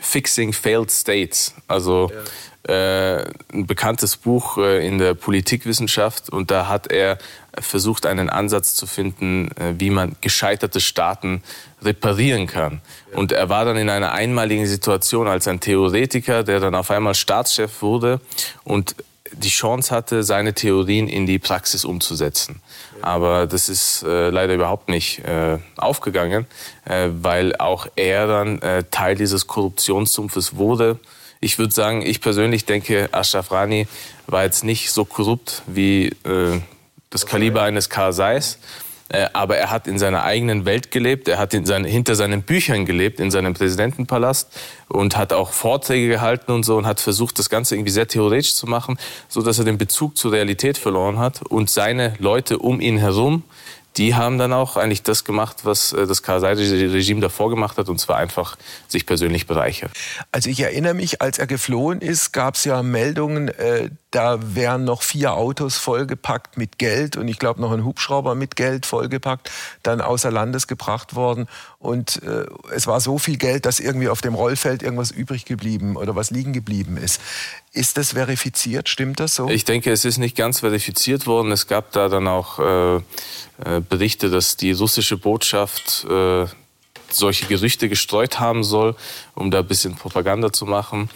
Fixing 0.01 0.53
Failed 0.53 0.91
States. 0.91 1.55
Also 1.69 2.11
ein 2.69 3.67
bekanntes 3.67 4.17
Buch 4.17 4.59
äh, 4.59 4.87
in 4.87 4.99
der 4.99 5.15
Politikwissenschaft 5.15 6.29
und 6.29 6.51
da 6.51 6.69
hat 6.69 6.89
er 6.89 7.19
versucht, 7.59 8.07
einen 8.07 8.29
Ansatz 8.29 8.75
zu 8.75 8.87
finden, 8.87 9.51
äh, 9.57 9.75
wie 9.79 9.91
man 9.91 10.17
gescheiterte 10.21 10.81
Staaten 10.81 11.43
reparieren 11.83 12.47
kann. 12.47 12.83
Und 13.15 13.33
er 13.33 13.49
war 13.49 13.65
dann 13.65 13.77
in 13.77 13.89
einer 13.89 14.13
einmaligen 14.13 14.67
Situation 14.67 15.27
als 15.27 15.49
ein 15.49 15.61
Theoretiker, 15.61 16.45
der 16.45 16.61
dann 16.61 16.75
auf 16.75 16.91
einmal 16.91 17.15
Staatschef 17.15 17.81
wurde 17.81 18.21
und 18.63 18.95
die 19.33 19.49
Chance 19.49 19.95
hatte, 19.95 20.23
seine 20.23 20.55
Theorien 20.55 21.09
in 21.09 21.25
die 21.25 21.39
Praxis 21.39 21.85
umzusetzen. 21.85 22.61
Aber 23.01 23.47
das 23.47 23.69
ist 23.69 24.03
äh, 24.03 24.29
leider 24.29 24.55
überhaupt 24.55 24.89
nicht 24.89 25.21
äh, 25.21 25.59
aufgegangen, 25.77 26.47
äh, 26.85 27.09
weil 27.13 27.57
auch 27.57 27.87
er 27.97 28.27
dann 28.27 28.61
Teil 28.91 29.15
dieses 29.15 29.47
Korruptionssumpfes 29.47 30.57
wurde 30.57 30.99
ich 31.41 31.59
würde 31.59 31.73
sagen, 31.73 32.03
ich 32.03 32.21
persönlich 32.21 32.67
denke, 32.67 33.09
Ashraf 33.13 33.51
Rani 33.51 33.87
war 34.27 34.45
jetzt 34.45 34.65
nicht 34.65 34.91
so 34.91 35.05
korrupt 35.05 35.63
wie 35.67 36.09
äh, 36.25 36.61
das 37.09 37.27
Kaliber 37.27 37.63
eines 37.63 37.89
Karzais. 37.89 38.59
Äh, 39.13 39.29
aber 39.33 39.57
er 39.57 39.73
hat 39.73 39.89
in 39.89 39.99
seiner 39.99 40.23
eigenen 40.23 40.65
Welt 40.67 40.93
gelebt, 40.93 41.27
er 41.27 41.39
hat 41.39 41.53
in 41.53 41.67
seine, 41.67 41.89
hinter 41.89 42.15
seinen 42.15 42.43
Büchern 42.43 42.87
gelebt, 42.87 43.19
in 43.19 43.33
seinem 43.33 43.55
Präsidentenpalast 43.55 44.49
und 44.87 45.17
hat 45.17 45.33
auch 45.33 45.51
Vorträge 45.51 46.07
gehalten 46.07 46.53
und 46.53 46.63
so 46.63 46.77
und 46.77 46.87
hat 46.87 47.01
versucht, 47.01 47.41
das 47.41 47.51
Ganze 47.51 47.75
irgendwie 47.75 47.91
sehr 47.91 48.07
theoretisch 48.07 48.55
zu 48.55 48.69
machen, 48.69 48.99
so 49.29 49.43
dass 49.43 49.59
er 49.59 49.65
den 49.65 49.79
Bezug 49.79 50.17
zur 50.17 50.31
Realität 50.31 50.79
verloren 50.79 51.19
hat 51.19 51.43
und 51.43 51.69
seine 51.69 52.15
Leute 52.21 52.61
um 52.61 52.81
ihn 52.81 52.99
herum 52.99 53.43
die 53.97 54.15
haben 54.15 54.39
dann 54.39 54.53
auch 54.53 54.77
eigentlich 54.77 55.03
das 55.03 55.25
gemacht, 55.25 55.59
was 55.65 55.93
äh, 55.93 56.07
das 56.07 56.23
Karzai-Regime 56.23 57.21
davor 57.21 57.51
gemacht 57.51 57.77
hat, 57.77 57.89
und 57.89 57.99
zwar 57.99 58.17
einfach 58.17 58.57
sich 58.89 59.07
persönlich 59.07 59.47
bereichert. 59.47 59.91
Also 60.33 60.49
ich 60.51 60.61
erinnere 60.61 60.95
mich, 60.95 61.21
als 61.21 61.39
er 61.39 61.47
geflohen 61.47 62.01
ist, 62.01 62.33
gab 62.33 62.55
es 62.55 62.65
ja 62.65 62.83
Meldungen, 62.83 63.49
äh, 63.49 63.91
da 64.11 64.39
wären 64.55 64.85
noch 64.85 65.03
vier 65.03 65.35
Autos 65.35 65.77
vollgepackt 65.77 66.57
mit 66.57 66.79
Geld 66.79 67.17
und 67.17 67.29
ich 67.29 67.39
glaube 67.39 67.61
noch 67.61 67.71
ein 67.71 67.85
Hubschrauber 67.85 68.35
mit 68.35 68.57
Geld 68.57 68.87
vollgepackt, 68.87 69.51
dann 69.83 70.01
außer 70.01 70.31
Landes 70.31 70.67
gebracht 70.67 71.15
worden. 71.15 71.47
Und 71.79 72.23
äh, 72.23 72.47
es 72.75 72.87
war 72.87 73.01
so 73.01 73.19
viel 73.19 73.37
Geld, 73.37 73.67
dass 73.67 73.79
irgendwie 73.79 74.09
auf 74.09 74.21
dem 74.21 74.35
Rollfeld 74.35 74.83
irgendwas 74.83 75.11
übrig 75.11 75.45
geblieben 75.45 75.97
oder 75.97 76.17
was 76.17 76.31
liegen 76.31 76.53
geblieben 76.53 76.97
ist. 76.97 77.21
Ist 77.73 77.97
das 77.97 78.13
verifiziert? 78.13 78.89
Stimmt 78.89 79.21
das 79.21 79.37
so? 79.37 79.49
Ich 79.49 79.65
denke, 79.65 79.93
es 79.93 80.05
ist 80.05 80.19
nicht 80.19 80.37
ganz 80.37 80.61
verifiziert 80.61 81.27
worden. 81.27 81.53
Es 81.53 81.69
gab 81.69 81.93
da 81.93 82.09
dann 82.09 82.27
auch 82.27 82.59
äh, 82.59 82.97
äh 82.97 83.81
Berichte, 83.89 84.29
dass 84.29 84.57
die 84.57 84.73
russische 84.73 85.17
Botschaft 85.17 86.05
äh, 86.11 86.47
solche 87.13 87.47
Gerüchte 87.47 87.89
gestreut 87.89 88.41
haben 88.41 88.65
soll, 88.65 88.95
um 89.35 89.51
da 89.51 89.61
ein 89.61 89.67
bisschen 89.67 89.95
Propaganda 89.95 90.53
zu 90.53 90.67
machen. 90.67 91.11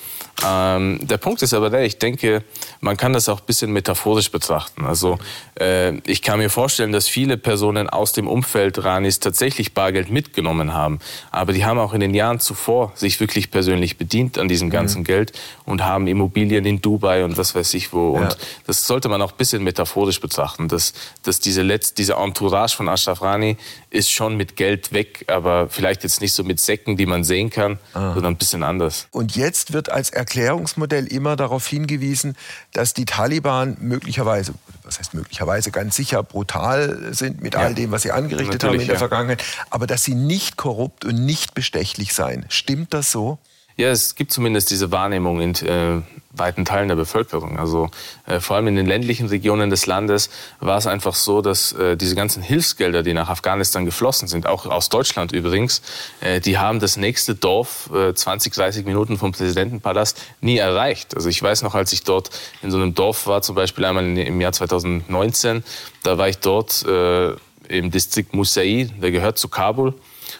Ähm, 0.45 0.99
der 1.03 1.19
Punkt 1.19 1.43
ist 1.43 1.55
aber 1.55 1.71
der, 1.71 1.85
ich 1.85 1.99
denke, 1.99 2.43
man 2.81 2.97
kann 2.97 3.13
das 3.13 3.29
auch 3.29 3.41
ein 3.41 3.47
bisschen 3.47 3.73
metaphorisch 3.73 4.31
betrachten. 4.31 4.85
Also 4.85 5.19
äh, 5.59 5.97
ich 6.11 6.23
kann 6.23 6.39
mir 6.39 6.51
vorstellen, 6.51 6.93
dass 6.93 7.09
viele 7.09 7.37
Personen 7.37 7.89
aus 7.89 8.13
dem 8.13 8.27
Umfeld 8.27 8.83
Ranis 8.83 9.21
tatsächlich 9.21 9.75
Bargeld 9.75 10.11
mitgenommen 10.11 10.75
haben. 10.75 10.99
Aber 11.31 11.53
die 11.53 11.65
haben 11.65 11.79
auch 11.79 11.95
in 11.95 12.01
den 12.01 12.15
Jahren 12.15 12.41
zuvor 12.41 12.93
sich 12.97 13.21
wirklich 13.21 13.51
persönlich 13.51 13.97
bedient 13.97 14.39
an 14.39 14.49
diesem 14.49 14.71
ganzen 14.71 15.01
mhm. 15.01 15.05
Geld 15.05 15.33
und 15.65 15.85
haben 15.85 16.09
Immobilien 16.09 16.65
in 16.65 16.83
Dubai 16.83 17.25
und 17.25 17.39
was 17.39 17.55
weiß 17.55 17.73
ich 17.75 17.93
wo. 17.93 18.17
Ja. 18.17 18.23
Und 18.23 18.37
das 18.67 18.87
sollte 18.87 19.09
man 19.09 19.23
auch 19.23 19.33
ein 19.33 19.39
bisschen 19.39 19.63
metaphorisch 19.63 20.21
betrachten, 20.21 20.69
dass, 20.69 20.95
dass 21.23 21.39
diese, 21.41 21.63
Letz-, 21.63 21.95
diese 21.95 22.15
Entourage 22.15 22.77
von 22.77 22.89
Ashraf 22.89 23.23
Rani 23.23 23.57
ist 23.91 24.11
schon 24.11 24.37
mit 24.37 24.57
Geld 24.57 24.93
weg, 24.93 25.25
aber 25.29 25.69
vielleicht 25.69 25.84
jetzt 26.03 26.21
nicht 26.21 26.33
so 26.33 26.45
mit 26.45 26.61
Säcken, 26.61 26.97
die 26.97 27.07
man 27.07 27.25
sehen 27.25 27.51
kann, 27.51 27.79
ah. 27.93 28.15
sondern 28.15 28.35
ein 28.35 28.37
bisschen 28.37 28.63
anders. 28.63 29.09
Und 29.11 29.37
jetzt 29.37 29.73
wird 29.73 29.91
als 29.91 30.11
Erklärungsmodell 30.11 31.07
immer 31.07 31.37
darauf 31.37 31.67
hingewiesen, 31.67 32.37
dass 32.73 32.95
die 32.95 33.05
Taliban 33.05 33.77
möglicherweise, 33.81 34.55
was 34.83 34.99
heißt 34.99 35.15
möglicherweise, 35.15 35.71
ganz 35.71 35.97
sicher 35.97 36.23
brutal 36.23 37.15
sind 37.15 37.43
mit 37.43 37.55
ja. 37.55 37.61
all 37.61 37.75
dem, 37.75 37.91
was 37.91 38.03
sie 38.03 38.13
angerichtet 38.13 38.63
Natürlich, 38.63 38.75
haben 38.75 38.81
in 38.81 38.87
der 38.87 38.95
ja. 38.95 38.99
Vergangenheit, 38.99 39.45
aber 39.71 39.87
dass 39.87 40.05
sie 40.05 40.15
nicht 40.15 40.57
korrupt 40.57 41.05
und 41.05 41.25
nicht 41.25 41.55
bestechlich 41.55 42.15
seien. 42.15 42.47
Stimmt 42.49 42.95
das 42.95 43.11
so? 43.11 43.39
Ja, 43.77 43.89
es 43.89 44.15
gibt 44.15 44.33
zumindest 44.33 44.71
diese 44.71 44.93
Wahrnehmung 44.93 45.41
in 45.41 45.55
äh, 45.67 46.01
weiten 46.31 46.65
Teilen 46.65 46.87
der 46.87 46.95
Bevölkerung. 46.95 47.59
Also 47.59 47.91
äh, 48.27 48.39
vor 48.39 48.55
allem 48.55 48.69
in 48.69 48.77
den 48.77 48.87
ländlichen 48.87 49.27
Regionen 49.27 49.69
des 49.69 49.87
Landes 49.87 50.31
war 50.61 50.79
es 50.79 50.87
einfach 50.87 51.15
so, 51.15 51.43
dass 51.43 51.73
äh, 51.73 51.97
diese 51.97 52.15
ganzen 52.15 52.41
Hilfsgelder, 52.43 53.03
die 53.03 53.15
nach 53.15 53.29
Afghanistan 53.29 53.85
geflossen 53.85 54.29
sind, 54.29 54.47
auch 54.47 54.67
aus 54.67 54.91
Deutschland 54.91 55.33
übrigens, 55.33 55.83
äh, 56.21 56.41
die 56.41 56.59
haben 56.59 56.79
das 56.79 56.97
nächste 56.97 57.35
Dorf 57.35 57.91
äh, 57.93 58.15
20, 58.15 58.53
30 58.53 58.87
Minuten 58.87 59.19
vom 59.19 59.33
Präsidentenpalast 59.33 60.21
nie 60.41 60.59
erreicht. 60.59 61.17
Also 61.17 61.29
ich 61.29 61.43
weiß 61.43 61.63
noch, 61.63 61.75
als 61.75 61.93
ich 61.93 62.05
dort 62.05 62.31
in 62.63 62.71
so 62.71 62.77
einem 62.77 62.95
Dorf 62.95 63.27
war, 63.27 63.43
zum 63.43 63.57
Beispiel 63.57 63.85
einmal 63.85 64.05
im 64.05 64.41
Jahr 64.41 64.53
2019, 64.53 65.65
da 66.05 66.17
war 66.17 66.29
ich 66.29 66.39
dort 66.39 66.85
äh, 66.87 67.33
im 67.67 67.91
Distrikt 67.91 68.35
Musai, 68.35 68.89
der 69.01 69.11
gehört 69.11 69.39
zu 69.39 69.49
Kabul. 69.49 69.95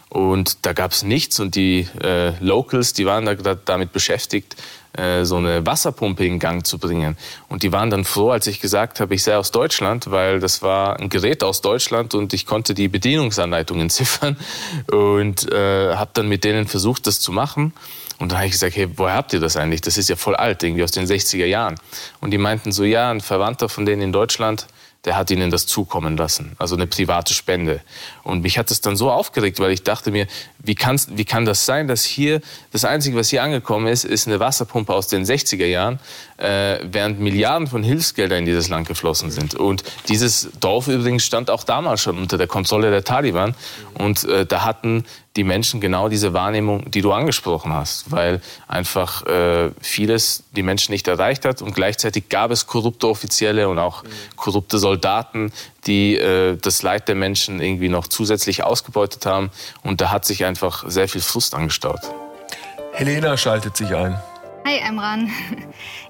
Und 0.09 0.65
da 0.67 0.73
gab 0.73 0.93
es 0.93 1.03
nichts 1.03 1.41
und 1.41 1.55
die 1.55 1.89
äh, 2.03 2.33
Locals, 2.41 2.93
die 2.93 3.07
waren 3.07 3.27
da, 3.27 3.35
da 3.35 3.55
damit 3.55 3.93
beschäftigt, 3.93 4.57
äh, 4.97 5.25
so 5.25 5.37
eine 5.37 5.67
Wasserpumpe 5.67 6.25
in 6.25 6.39
Gang 6.39 6.65
zu 6.65 6.79
bringen. 6.79 7.17
Und 7.49 7.65
die 7.65 7.73
waren 7.73 7.91
dann 7.91 8.05
froh, 8.05 8.31
als 8.31 8.47
ich 8.47 8.61
gesagt 8.61 9.01
habe, 9.01 9.15
ich 9.15 9.25
sei 9.25 9.37
aus 9.37 9.51
Deutschland, 9.51 10.11
weil 10.11 10.39
das 10.39 10.63
war 10.63 11.01
ein 11.01 11.09
Gerät 11.09 11.43
aus 11.43 11.61
Deutschland 11.63 12.15
und 12.15 12.33
ich 12.33 12.47
konnte 12.47 12.75
die 12.75 12.89
Bedienungsanleitung 12.89 13.81
entziffern 13.81 14.37
und 14.93 15.51
äh, 15.51 15.95
habe 15.95 16.11
dann 16.15 16.29
mit 16.29 16.45
denen 16.45 16.69
versucht, 16.69 17.07
das 17.07 17.21
zu 17.21 17.33
machen. 17.33 17.73
Und 18.19 18.31
dann 18.31 18.39
habe 18.39 18.47
ich 18.47 18.53
gesagt, 18.53 18.77
hey, 18.77 18.89
woher 18.97 19.15
habt 19.15 19.33
ihr 19.33 19.41
das 19.41 19.57
eigentlich? 19.57 19.81
Das 19.81 19.97
ist 19.97 20.09
ja 20.09 20.17
voll 20.17 20.37
alt, 20.37 20.63
irgendwie 20.63 20.85
aus 20.85 20.93
den 20.93 21.07
60er 21.07 21.47
Jahren. 21.47 21.77
Und 22.21 22.31
die 22.31 22.39
meinten 22.39 22.73
so, 22.73 22.85
ja, 22.85 23.11
ein 23.11 23.21
Verwandter 23.21 23.69
von 23.69 23.87
denen 23.87 24.03
in 24.03 24.13
Deutschland 24.13 24.67
der 25.05 25.17
hat 25.17 25.31
ihnen 25.31 25.51
das 25.51 25.67
zukommen 25.67 26.17
lassen, 26.17 26.53
also 26.59 26.77
eine 26.77 26.87
private 26.87 27.35
Spende. 27.35 27.81
Und 28.23 28.43
mich 28.43 28.57
hat 28.57 28.71
das 28.71 28.81
dann 28.81 28.97
so 28.97 29.11
aufgeregt, 29.11 29.61
weil 29.61 29.71
ich 29.71 29.83
dachte 29.83 30.11
mir, 30.11 30.27
wie, 30.59 30.75
kann's, 30.75 31.09
wie 31.13 31.27
kann 31.27 31.45
das 31.45 31.67
sein, 31.67 31.89
dass 31.89 32.05
hier 32.05 32.41
das 32.73 32.85
Einzige, 32.85 33.17
was 33.17 33.29
hier 33.29 33.43
angekommen 33.43 33.87
ist, 33.87 34.05
ist 34.05 34.27
eine 34.27 34.41
Wasserpumpe 34.41 34.95
aus 34.95 35.09
den 35.09 35.25
60er 35.25 35.67
Jahren, 35.67 35.99
äh, 36.39 36.79
während 36.85 37.21
Milliarden 37.21 37.67
von 37.67 37.83
Hilfsgeldern 37.83 38.41
in 38.41 38.47
dieses 38.47 38.69
Land 38.69 38.89
geflossen 38.89 39.31
sind. 39.31 39.55
Und 39.55 39.85
dieses 40.09 40.49
Dorf 40.59 40.89
übrigens 40.89 41.25
stand 41.25 41.51
auch 41.51 41.65
damals 41.65 42.01
schon 42.01 42.17
unter 42.17 42.39
der 42.39 42.47
Kontrolle 42.47 42.91
der 42.91 43.05
Taliban. 43.05 43.55
Und 43.95 44.25
äh, 44.25 44.47
da 44.47 44.65
hatten 44.65 45.05
die 45.37 45.45
Menschen 45.45 45.81
genau 45.81 46.09
diese 46.09 46.33
Wahrnehmung, 46.33 46.91
die 46.91 47.03
du 47.03 47.13
angesprochen 47.13 47.73
hast, 47.73 48.11
weil 48.13 48.41
einfach 48.69 49.27
äh, 49.27 49.71
vieles 49.81 50.45
die 50.53 50.63
Menschen 50.63 50.93
nicht 50.93 51.09
erreicht 51.09 51.45
hat 51.45 51.61
und 51.61 51.75
gleichzeitig 51.75 52.29
gab 52.29 52.51
es 52.51 52.67
korrupte 52.67 53.09
Offizielle 53.09 53.69
und 53.69 53.79
auch 53.79 54.05
korrupte 54.37 54.79
Soldaten, 54.79 55.53
die 55.87 56.17
äh, 56.17 56.57
das 56.57 56.83
Leid 56.83 57.09
der 57.09 57.17
Menschen 57.17 57.61
irgendwie 57.61 57.89
noch 57.89 58.07
zusätzlich 58.07 58.63
ausgebeutet 58.63 59.27
haben 59.27 59.51
und 59.83 60.01
da 60.01 60.11
hat 60.11 60.25
sich 60.25 60.45
einfach 60.45 60.85
sehr 60.89 61.09
viel 61.09 61.21
Frust 61.21 61.55
angestaut. 61.55 62.01
Helena 62.93 63.37
schaltet 63.37 63.77
sich 63.77 63.95
ein. 63.95 64.17
Hi 64.67 64.79
Emran. 64.79 65.31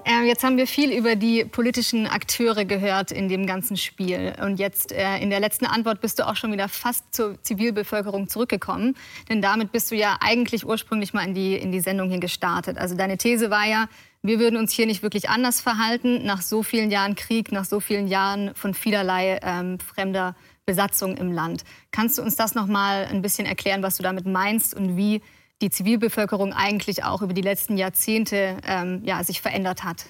Äh, 0.07 0.27
jetzt 0.27 0.43
haben 0.43 0.55
wir 0.55 0.67
viel 0.67 0.91
über 0.91 1.15
die 1.15 1.45
politischen 1.45 2.05
Akteure 2.05 2.63
gehört 2.63 3.11
in 3.11 3.27
dem 3.27 3.47
ganzen 3.47 3.75
Spiel. 3.75 4.35
Und 4.39 4.59
jetzt 4.59 4.91
äh, 4.91 5.17
in 5.17 5.31
der 5.31 5.39
letzten 5.39 5.65
Antwort 5.65 5.99
bist 5.99 6.19
du 6.19 6.27
auch 6.27 6.35
schon 6.35 6.51
wieder 6.51 6.69
fast 6.69 7.11
zur 7.11 7.41
Zivilbevölkerung 7.41 8.27
zurückgekommen. 8.27 8.95
Denn 9.29 9.41
damit 9.41 9.71
bist 9.71 9.89
du 9.89 9.95
ja 9.95 10.17
eigentlich 10.19 10.63
ursprünglich 10.63 11.15
mal 11.15 11.23
in 11.27 11.33
die, 11.33 11.55
in 11.55 11.71
die 11.71 11.79
Sendung 11.79 12.11
hier 12.11 12.19
gestartet. 12.19 12.77
Also 12.77 12.95
deine 12.95 13.17
These 13.17 13.49
war 13.49 13.65
ja, 13.65 13.87
wir 14.21 14.37
würden 14.37 14.57
uns 14.57 14.73
hier 14.73 14.85
nicht 14.85 15.01
wirklich 15.01 15.27
anders 15.27 15.59
verhalten 15.59 16.23
nach 16.23 16.43
so 16.43 16.61
vielen 16.61 16.91
Jahren 16.91 17.15
Krieg, 17.15 17.51
nach 17.51 17.65
so 17.65 17.79
vielen 17.79 18.07
Jahren 18.07 18.53
von 18.53 18.75
vielerlei 18.75 19.39
ähm, 19.41 19.79
fremder 19.79 20.35
Besatzung 20.67 21.17
im 21.17 21.31
Land. 21.31 21.63
Kannst 21.91 22.19
du 22.19 22.21
uns 22.21 22.35
das 22.35 22.53
noch 22.53 22.67
mal 22.67 23.07
ein 23.09 23.23
bisschen 23.23 23.47
erklären, 23.47 23.81
was 23.81 23.97
du 23.97 24.03
damit 24.03 24.27
meinst 24.27 24.75
und 24.75 24.97
wie 24.97 25.23
die 25.61 25.69
Zivilbevölkerung 25.69 26.53
eigentlich 26.53 27.03
auch 27.03 27.21
über 27.21 27.33
die 27.33 27.41
letzten 27.41 27.77
Jahrzehnte 27.77 28.57
ähm, 28.65 29.01
ja, 29.05 29.23
sich 29.23 29.41
verändert 29.41 29.83
hat. 29.83 30.05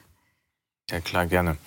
Ja, 0.91 0.99
klar, 0.99 1.25
gerne. 1.25 1.57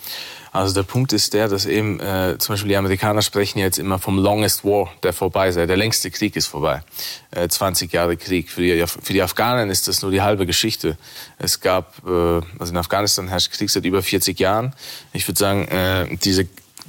Also 0.52 0.74
der 0.74 0.84
Punkt 0.84 1.12
ist 1.12 1.34
der, 1.34 1.48
dass 1.48 1.66
eben 1.66 1.98
äh, 1.98 2.36
zum 2.38 2.52
Beispiel 2.52 2.68
die 2.68 2.76
Amerikaner 2.76 3.20
sprechen 3.20 3.58
jetzt 3.58 3.76
immer 3.78 3.98
vom 3.98 4.16
Longest 4.16 4.64
War, 4.64 4.92
der 5.02 5.12
vorbei 5.12 5.50
sei. 5.50 5.66
Der 5.66 5.76
längste 5.76 6.10
Krieg 6.12 6.36
ist 6.36 6.46
vorbei. 6.46 6.82
Äh, 7.32 7.48
20 7.48 7.92
Jahre 7.92 8.16
Krieg. 8.16 8.48
Für 8.48 8.62
die, 8.62 8.86
für 8.86 9.12
die 9.12 9.22
Afghanen 9.22 9.70
ist 9.70 9.88
das 9.88 10.02
nur 10.02 10.12
die 10.12 10.22
halbe 10.22 10.46
Geschichte. 10.46 10.96
Es 11.36 11.60
gab, 11.60 11.98
äh, 12.06 12.40
also 12.58 12.72
in 12.72 12.76
Afghanistan 12.76 13.26
herrscht 13.26 13.50
Krieg 13.50 13.70
seit 13.70 13.84
über 13.84 14.02
40 14.02 14.38
Jahren. 14.38 14.72
Ich 15.12 15.26
würde 15.26 15.38
sagen, 15.38 15.66
äh, 15.66 16.16
diese 16.18 16.46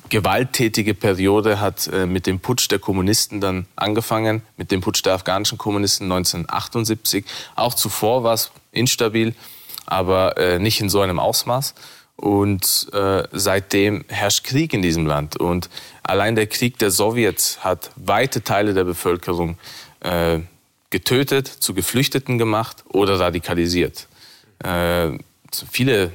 gewalttätige 0.09 0.93
Periode 0.93 1.59
hat 1.59 1.87
äh, 1.87 2.05
mit 2.05 2.25
dem 2.25 2.39
Putsch 2.39 2.69
der 2.69 2.79
Kommunisten 2.79 3.41
dann 3.41 3.65
angefangen, 3.75 4.41
mit 4.57 4.71
dem 4.71 4.81
Putsch 4.81 5.05
der 5.05 5.13
afghanischen 5.13 5.57
Kommunisten 5.57 6.11
1978. 6.11 7.25
Auch 7.55 7.73
zuvor 7.73 8.23
war 8.23 8.33
es 8.33 8.51
instabil, 8.71 9.35
aber 9.85 10.37
äh, 10.37 10.59
nicht 10.59 10.81
in 10.81 10.89
so 10.89 11.01
einem 11.01 11.19
Ausmaß. 11.19 11.73
Und 12.15 12.89
äh, 12.91 13.23
seitdem 13.31 14.03
herrscht 14.09 14.43
Krieg 14.43 14.73
in 14.73 14.81
diesem 14.81 15.05
Land. 15.05 15.37
Und 15.37 15.69
allein 16.03 16.35
der 16.35 16.47
Krieg 16.47 16.77
der 16.77 16.91
Sowjets 16.91 17.63
hat 17.63 17.91
weite 17.95 18.43
Teile 18.43 18.73
der 18.73 18.83
Bevölkerung 18.83 19.57
äh, 20.01 20.39
getötet, 20.89 21.47
zu 21.47 21.73
Geflüchteten 21.73 22.37
gemacht 22.37 22.83
oder 22.89 23.19
radikalisiert. 23.19 24.07
Viele, 25.71 26.11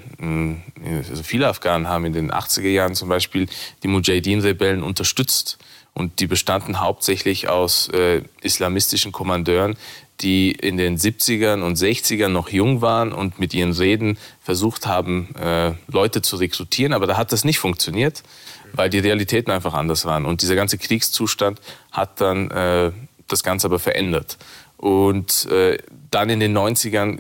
also 1.09 1.23
viele 1.23 1.49
Afghanen 1.49 1.89
haben 1.89 2.05
in 2.05 2.13
den 2.13 2.33
80er 2.33 2.69
Jahren 2.69 2.95
zum 2.95 3.09
Beispiel 3.09 3.49
die 3.83 3.89
Mujahideen-Rebellen 3.89 4.83
unterstützt. 4.83 5.59
Und 5.93 6.19
die 6.19 6.27
bestanden 6.27 6.81
hauptsächlich 6.81 7.49
aus 7.49 7.89
äh, 7.91 8.23
islamistischen 8.43 9.13
Kommandeuren, 9.13 9.77
die 10.21 10.51
in 10.51 10.77
den 10.77 10.99
70ern 10.99 11.63
und 11.63 11.79
60ern 11.79 12.29
noch 12.29 12.49
jung 12.49 12.81
waren 12.81 13.13
und 13.13 13.39
mit 13.39 13.55
ihren 13.55 13.73
Reden 13.73 14.19
versucht 14.41 14.87
haben, 14.87 15.35
äh, 15.37 15.73
Leute 15.87 16.21
zu 16.23 16.37
rekrutieren. 16.37 16.93
Aber 16.93 17.07
da 17.07 17.17
hat 17.17 17.33
das 17.33 17.45
nicht 17.45 17.59
funktioniert, 17.59 18.25
weil 18.73 18.91
die 18.91 18.99
Realitäten 18.99 19.53
einfach 19.53 19.75
anders 19.75 20.05
waren. 20.05 20.27
Und 20.27 20.43
dieser 20.43 20.57
ganze 20.57 20.79
Kriegszustand 20.79 21.61
hat 21.93 22.21
dann 22.21 22.51
äh, 22.51 22.91
das 23.29 23.43
Ganze 23.45 23.69
aber 23.69 23.79
verändert. 23.79 24.37
Und 24.77 25.47
äh, 25.47 25.79
dann 26.15 26.31
in 26.31 26.39
den 26.39 26.57
90ern 26.57 27.19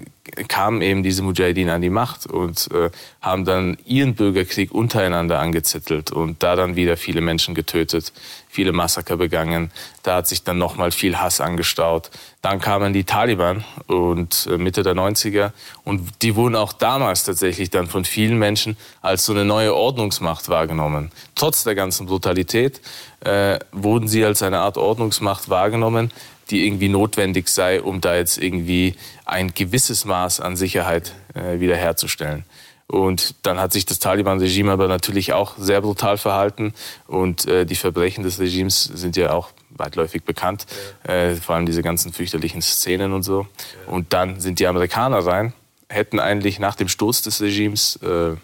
kamen 0.48 0.80
eben 0.80 1.02
diese 1.02 1.22
Mujahideen 1.22 1.68
an 1.68 1.82
die 1.82 1.90
Macht 1.90 2.26
und 2.26 2.70
äh, 2.72 2.90
haben 3.20 3.44
dann 3.44 3.76
ihren 3.84 4.14
Bürgerkrieg 4.14 4.72
untereinander 4.72 5.38
angezettelt 5.38 6.12
und 6.12 6.42
da 6.42 6.56
dann 6.56 6.76
wieder 6.76 6.96
viele 6.96 7.20
Menschen 7.20 7.54
getötet, 7.54 8.12
viele 8.48 8.72
Massaker 8.72 9.16
begangen. 9.16 9.70
Da 10.02 10.16
hat 10.16 10.28
sich 10.28 10.42
dann 10.42 10.58
nochmal 10.58 10.92
viel 10.92 11.18
Hass 11.18 11.40
angestaut. 11.40 12.10
Dann 12.40 12.60
kamen 12.60 12.92
die 12.92 13.04
Taliban 13.04 13.64
und 13.86 14.48
äh, 14.50 14.56
Mitte 14.56 14.82
der 14.82 14.94
90er 14.94 15.52
und 15.84 16.22
die 16.22 16.36
wurden 16.36 16.56
auch 16.56 16.72
damals 16.72 17.24
tatsächlich 17.24 17.70
dann 17.70 17.86
von 17.86 18.04
vielen 18.04 18.38
Menschen 18.38 18.76
als 19.02 19.26
so 19.26 19.32
eine 19.32 19.44
neue 19.44 19.74
Ordnungsmacht 19.74 20.48
wahrgenommen. 20.48 21.10
Trotz 21.34 21.64
der 21.64 21.74
ganzen 21.74 22.06
Brutalität 22.06 22.80
äh, 23.20 23.58
wurden 23.72 24.08
sie 24.08 24.24
als 24.24 24.42
eine 24.42 24.60
Art 24.60 24.78
Ordnungsmacht 24.78 25.48
wahrgenommen, 25.48 26.12
die 26.50 26.66
irgendwie 26.66 26.88
notwendig 26.88 27.48
sei, 27.48 27.82
um 27.82 28.00
da 28.00 28.16
jetzt 28.16 28.38
irgendwie 28.38 28.94
ein 29.24 29.54
gewisses 29.54 30.04
Maß 30.04 30.40
an 30.40 30.56
Sicherheit 30.56 31.14
äh, 31.34 31.60
wiederherzustellen. 31.60 32.44
Und 32.86 33.34
dann 33.42 33.58
hat 33.58 33.72
sich 33.72 33.86
das 33.86 33.98
Taliban-Regime 33.98 34.70
aber 34.70 34.88
natürlich 34.88 35.32
auch 35.32 35.56
sehr 35.56 35.80
brutal 35.80 36.18
verhalten. 36.18 36.74
Und 37.06 37.46
äh, 37.46 37.64
die 37.64 37.76
Verbrechen 37.76 38.24
des 38.24 38.38
Regimes 38.38 38.84
sind 38.84 39.16
ja 39.16 39.32
auch 39.32 39.50
weitläufig 39.70 40.22
bekannt. 40.22 40.66
Ja. 41.06 41.14
Äh, 41.14 41.36
vor 41.36 41.54
allem 41.54 41.66
diese 41.66 41.82
ganzen 41.82 42.12
fürchterlichen 42.12 42.60
Szenen 42.60 43.12
und 43.12 43.22
so. 43.22 43.46
Ja. 43.86 43.92
Und 43.92 44.12
dann 44.12 44.38
sind 44.38 44.58
die 44.58 44.66
Amerikaner 44.66 45.24
rein, 45.24 45.54
hätten 45.88 46.20
eigentlich 46.20 46.58
nach 46.58 46.74
dem 46.74 46.88
Sturz 46.88 47.22
des 47.22 47.40
Regimes 47.40 47.96
äh, 47.96 48.36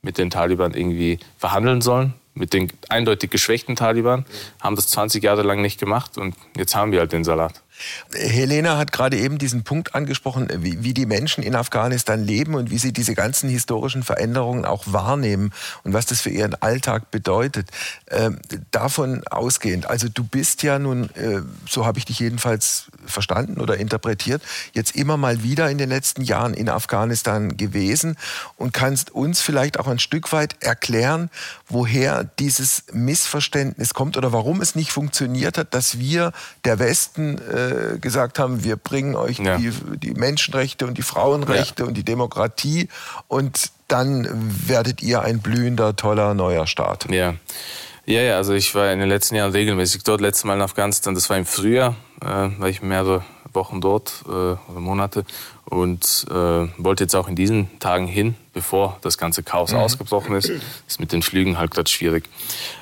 mit 0.00 0.18
den 0.18 0.30
Taliban 0.30 0.72
irgendwie 0.74 1.18
verhandeln 1.38 1.82
sollen 1.82 2.14
mit 2.34 2.52
den 2.52 2.72
eindeutig 2.88 3.30
geschwächten 3.30 3.76
Taliban, 3.76 4.24
haben 4.60 4.76
das 4.76 4.88
20 4.88 5.22
Jahre 5.22 5.42
lang 5.42 5.60
nicht 5.60 5.78
gemacht 5.78 6.18
und 6.18 6.34
jetzt 6.56 6.74
haben 6.74 6.92
wir 6.92 7.00
halt 7.00 7.12
den 7.12 7.24
Salat. 7.24 7.62
Helena 8.14 8.78
hat 8.78 8.92
gerade 8.92 9.16
eben 9.16 9.38
diesen 9.38 9.64
Punkt 9.64 9.94
angesprochen, 9.94 10.48
wie, 10.58 10.82
wie, 10.82 10.94
die 10.94 11.06
Menschen 11.06 11.42
in 11.42 11.54
Afghanistan 11.54 12.24
leben 12.24 12.54
und 12.54 12.70
wie 12.70 12.78
sie 12.78 12.92
diese 12.92 13.14
ganzen 13.14 13.48
historischen 13.48 14.02
Veränderungen 14.02 14.64
auch 14.64 14.84
wahrnehmen 14.86 15.52
und 15.84 15.92
was 15.92 16.06
das 16.06 16.20
für 16.20 16.30
ihren 16.30 16.54
Alltag 16.54 17.10
bedeutet. 17.10 17.70
Ähm, 18.10 18.38
davon 18.70 19.26
ausgehend, 19.26 19.86
also 19.86 20.08
du 20.08 20.24
bist 20.24 20.62
ja 20.62 20.78
nun, 20.78 21.10
äh, 21.14 21.42
so 21.68 21.86
habe 21.86 21.98
ich 21.98 22.04
dich 22.04 22.18
jedenfalls 22.18 22.86
verstanden 23.06 23.60
oder 23.60 23.76
interpretiert, 23.76 24.42
jetzt 24.72 24.94
immer 24.94 25.16
mal 25.16 25.42
wieder 25.42 25.70
in 25.70 25.78
den 25.78 25.88
letzten 25.88 26.22
Jahren 26.22 26.54
in 26.54 26.68
Afghanistan 26.68 27.56
gewesen 27.56 28.16
und 28.56 28.72
kannst 28.72 29.10
uns 29.10 29.40
vielleicht 29.40 29.78
auch 29.78 29.86
ein 29.86 29.98
Stück 29.98 30.32
weit 30.32 30.56
erklären, 30.60 31.30
woher 31.68 32.24
dieses 32.38 32.84
Missverständnis 32.92 33.94
kommt 33.94 34.16
oder 34.16 34.32
warum 34.32 34.60
es 34.60 34.74
nicht 34.74 34.92
funktioniert 34.92 35.58
hat, 35.58 35.74
dass 35.74 35.98
wir, 35.98 36.32
der 36.64 36.78
Westen, 36.78 37.38
äh, 37.38 37.71
gesagt 38.00 38.38
haben, 38.38 38.64
wir 38.64 38.76
bringen 38.76 39.14
euch 39.14 39.38
ja. 39.38 39.56
die, 39.56 39.72
die, 39.98 40.14
Menschenrechte 40.14 40.86
und 40.86 40.98
die 40.98 41.02
Frauenrechte 41.02 41.82
ja. 41.82 41.88
und 41.88 41.94
die 41.94 42.04
Demokratie 42.04 42.88
und 43.28 43.70
dann 43.88 44.26
werdet 44.68 45.02
ihr 45.02 45.22
ein 45.22 45.40
blühender, 45.40 45.96
toller 45.96 46.34
neuer 46.34 46.66
Staat. 46.66 47.10
Ja. 47.10 47.34
Ja, 48.04 48.20
ja, 48.20 48.36
also 48.36 48.52
ich 48.52 48.74
war 48.74 48.92
in 48.92 48.98
den 48.98 49.08
letzten 49.08 49.36
Jahren 49.36 49.52
regelmäßig 49.52 50.02
dort. 50.02 50.20
Letztes 50.20 50.42
Mal 50.44 50.54
in 50.54 50.62
Afghanistan, 50.62 51.14
das 51.14 51.30
war 51.30 51.36
im 51.36 51.46
Frühjahr, 51.46 51.94
äh, 52.20 52.26
war 52.26 52.68
ich 52.68 52.82
mehrere 52.82 53.22
Wochen 53.52 53.80
dort 53.80 54.24
äh, 54.26 54.30
oder 54.30 54.80
Monate 54.80 55.24
und 55.66 56.26
äh, 56.30 56.34
wollte 56.34 57.04
jetzt 57.04 57.14
auch 57.14 57.28
in 57.28 57.36
diesen 57.36 57.78
Tagen 57.78 58.06
hin, 58.06 58.34
bevor 58.52 58.98
das 59.00 59.16
ganze 59.16 59.42
Chaos 59.42 59.72
mhm. 59.72 59.78
ausgebrochen 59.78 60.36
ist. 60.36 60.50
Ist 60.86 61.00
mit 61.00 61.12
den 61.12 61.22
Flügen 61.22 61.58
halt 61.58 61.70
gerade 61.70 61.88
schwierig. 61.88 62.24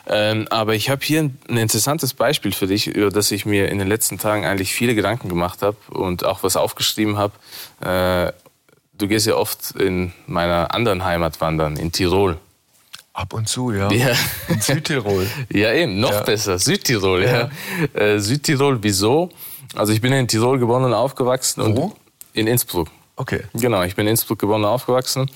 Ähm, 0.07 0.49
aber 0.51 0.75
ich 0.75 0.91
habe 0.91 1.05
hier 1.05 1.21
ein, 1.21 1.39
ein, 1.49 1.59
interessantes 1.59 2.15
Beispiel 2.15 2.53
für 2.53 2.67
dich, 2.67 2.89
über 2.89 3.11
das 3.11 3.31
ich 3.31 3.47
mir 3.47 3.69
in 3.69 3.79
den 3.79 3.87
letzten 3.87 4.19
Tagen 4.19 4.45
eigentlich 4.45 4.73
viele 4.73 4.95
Gedanken 4.95 5.29
gemacht 5.29 5.63
habe 5.63 5.77
und 5.91 6.25
auch 6.25 6.43
was 6.43 6.57
aufgeschrieben 6.57 7.17
habe. 7.17 7.33
Äh, 7.81 8.33
du 8.99 9.09
gehst 9.09 9.27
ja 9.27 9.35
oft 9.37 9.73
in 9.73 10.13
meiner 10.27 10.75
anderen 10.75 11.05
Heimat 11.05 11.41
wandern, 11.41 11.77
in 11.77 11.93
Tirol. 11.93 12.39
Ab 13.13 13.35
und 13.35 13.49
zu, 13.49 13.73
ja. 13.73 13.91
ja. 13.93 14.15
In 14.49 14.61
Südtirol. 14.61 15.27
ja, 15.53 15.73
eben, 15.73 16.01
noch 16.01 16.13
ja. 16.13 16.23
besser. 16.23 16.59
Südtirol, 16.59 17.23
ja. 17.23 17.51
ja. 17.95 18.01
Äh, 18.01 18.21
Südtirol, 18.21 18.79
wieso? 18.83 19.31
Also 19.75 19.93
ich 19.93 20.01
bin 20.01 20.13
in 20.13 20.27
Tirol 20.27 20.59
geboren 20.59 20.85
und 20.85 20.95
aufgewachsen. 20.95 21.77
Wo? 21.77 21.83
Und 21.83 22.00
in 22.33 22.47
Innsbruck. 22.47 22.89
Okay. 23.17 23.43
Genau, 23.53 23.83
ich 23.83 23.97
bin 23.97 24.07
in 24.07 24.13
Innsbruck 24.13 24.39
geboren 24.39 24.65
und 24.65 24.71
aufgewachsen. 24.71 25.31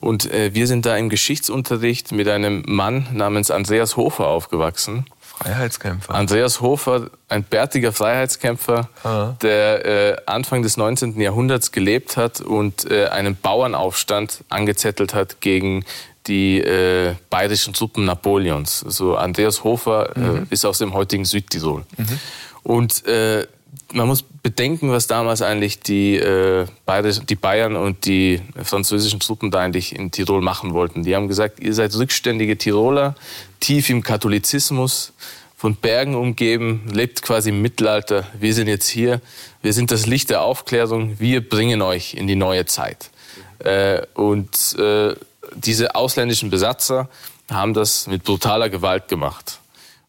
Und 0.00 0.30
äh, 0.30 0.52
wir 0.52 0.66
sind 0.66 0.84
da 0.84 0.96
im 0.96 1.08
Geschichtsunterricht 1.08 2.12
mit 2.12 2.28
einem 2.28 2.62
Mann 2.66 3.06
namens 3.12 3.50
Andreas 3.50 3.96
Hofer 3.96 4.26
aufgewachsen. 4.26 5.06
Freiheitskämpfer. 5.22 6.14
Andreas 6.14 6.60
Hofer, 6.60 7.10
ein 7.30 7.44
bärtiger 7.44 7.92
Freiheitskämpfer, 7.92 8.90
ah. 9.04 9.36
der 9.40 9.86
äh, 9.86 10.16
Anfang 10.26 10.62
des 10.62 10.76
19. 10.76 11.18
Jahrhunderts 11.18 11.72
gelebt 11.72 12.18
hat 12.18 12.42
und 12.42 12.90
äh, 12.90 13.06
einen 13.06 13.36
Bauernaufstand 13.36 14.44
angezettelt 14.50 15.14
hat 15.14 15.40
gegen 15.40 15.86
die 16.26 16.58
äh, 16.58 17.14
bayerischen 17.30 17.72
Truppen 17.72 18.04
Napoleons. 18.04 18.84
Also 18.84 19.16
Andreas 19.16 19.64
Hofer 19.64 20.14
äh, 20.14 20.20
mhm. 20.20 20.46
ist 20.50 20.66
aus 20.66 20.76
dem 20.76 20.92
heutigen 20.92 21.24
Südtirol. 21.24 21.84
Mhm. 21.96 22.20
Und 22.62 23.06
äh, 23.06 23.46
man 23.92 24.06
muss 24.06 24.22
bedenken, 24.22 24.90
was 24.90 25.06
damals 25.06 25.42
eigentlich 25.42 25.80
die, 25.80 26.16
äh, 26.16 26.66
Bayerisch, 26.86 27.20
die 27.20 27.34
Bayern 27.34 27.76
und 27.76 28.04
die 28.06 28.40
französischen 28.62 29.20
Truppen 29.20 29.50
da 29.50 29.60
eigentlich 29.60 29.94
in 29.94 30.10
Tirol 30.10 30.42
machen 30.42 30.72
wollten. 30.72 31.02
Die 31.02 31.14
haben 31.14 31.28
gesagt, 31.28 31.60
ihr 31.60 31.74
seid 31.74 31.94
rückständige 31.94 32.56
Tiroler, 32.56 33.14
tief 33.58 33.90
im 33.90 34.02
Katholizismus, 34.02 35.12
von 35.56 35.76
Bergen 35.76 36.14
umgeben, 36.14 36.88
lebt 36.90 37.20
quasi 37.20 37.50
im 37.50 37.60
Mittelalter. 37.60 38.26
Wir 38.38 38.54
sind 38.54 38.66
jetzt 38.66 38.88
hier, 38.88 39.20
wir 39.60 39.74
sind 39.74 39.90
das 39.90 40.06
Licht 40.06 40.30
der 40.30 40.40
Aufklärung, 40.40 41.20
wir 41.20 41.46
bringen 41.46 41.82
euch 41.82 42.14
in 42.14 42.26
die 42.26 42.34
neue 42.34 42.64
Zeit. 42.64 43.10
Äh, 43.58 44.00
und 44.14 44.74
äh, 44.78 45.14
diese 45.54 45.94
ausländischen 45.94 46.48
Besatzer 46.48 47.10
haben 47.50 47.74
das 47.74 48.06
mit 48.06 48.24
brutaler 48.24 48.70
Gewalt 48.70 49.08
gemacht. 49.08 49.60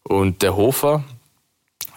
Und 0.04 0.40
der 0.40 0.56
Hofer, 0.56 1.04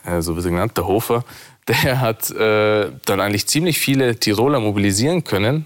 äh, 0.03 0.21
so 0.21 0.35
wird 0.35 0.45
er 0.45 0.51
genannt, 0.51 0.75
der 0.75 0.85
Hofer, 0.87 1.23
der 1.67 2.01
hat 2.01 2.29
äh, 2.31 2.91
dann 3.05 3.19
eigentlich 3.19 3.47
ziemlich 3.47 3.79
viele 3.79 4.17
Tiroler 4.17 4.59
mobilisieren 4.59 5.23
können, 5.23 5.65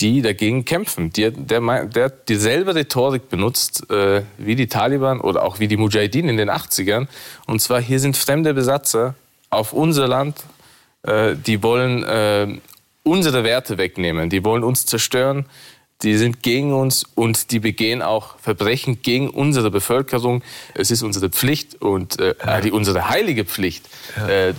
die 0.00 0.22
dagegen 0.22 0.64
kämpfen. 0.64 1.12
Die, 1.12 1.30
der, 1.30 1.60
der 1.86 2.04
hat 2.04 2.28
dieselbe 2.28 2.74
Rhetorik 2.74 3.28
benutzt 3.28 3.90
äh, 3.90 4.22
wie 4.38 4.56
die 4.56 4.66
Taliban 4.66 5.20
oder 5.20 5.42
auch 5.42 5.58
wie 5.58 5.68
die 5.68 5.76
Mujahideen 5.76 6.28
in 6.28 6.36
den 6.36 6.50
80ern. 6.50 7.06
Und 7.46 7.60
zwar, 7.60 7.80
hier 7.80 8.00
sind 8.00 8.16
fremde 8.16 8.54
Besatzer 8.54 9.14
auf 9.50 9.72
unser 9.72 10.08
Land, 10.08 10.38
äh, 11.02 11.34
die 11.36 11.62
wollen 11.62 12.02
äh, 12.02 12.58
unsere 13.02 13.44
Werte 13.44 13.78
wegnehmen, 13.78 14.30
die 14.30 14.44
wollen 14.44 14.64
uns 14.64 14.86
zerstören, 14.86 15.46
die 16.02 16.16
sind 16.16 16.42
gegen 16.42 16.72
uns 16.72 17.04
und 17.14 17.50
die 17.50 17.60
begehen 17.60 18.02
auch 18.02 18.38
Verbrechen 18.38 19.00
gegen 19.02 19.30
unsere 19.30 19.70
Bevölkerung. 19.70 20.42
Es 20.74 20.90
ist 20.90 21.02
unsere 21.02 21.30
Pflicht 21.30 21.80
und 21.80 22.18
äh, 22.18 22.34
die, 22.62 22.72
unsere 22.72 23.08
heilige 23.08 23.44
Pflicht, 23.44 23.88
ja. 24.16 24.28
äh, 24.28 24.54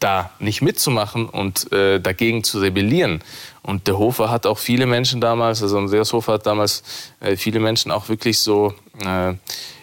da 0.00 0.30
nicht 0.38 0.62
mitzumachen 0.62 1.28
und 1.28 1.72
äh, 1.72 2.00
dagegen 2.00 2.44
zu 2.44 2.60
rebellieren. 2.60 3.22
Und 3.62 3.86
der 3.86 3.98
Hofer 3.98 4.30
hat 4.30 4.46
auch 4.46 4.58
viele 4.58 4.86
Menschen 4.86 5.20
damals, 5.20 5.62
also 5.62 5.78
Andreas 5.78 6.12
Hofer 6.12 6.34
hat 6.34 6.46
damals 6.46 6.82
äh, 7.20 7.36
viele 7.36 7.60
Menschen 7.60 7.90
auch 7.90 8.08
wirklich 8.08 8.38
so 8.38 8.74
äh, 9.04 9.34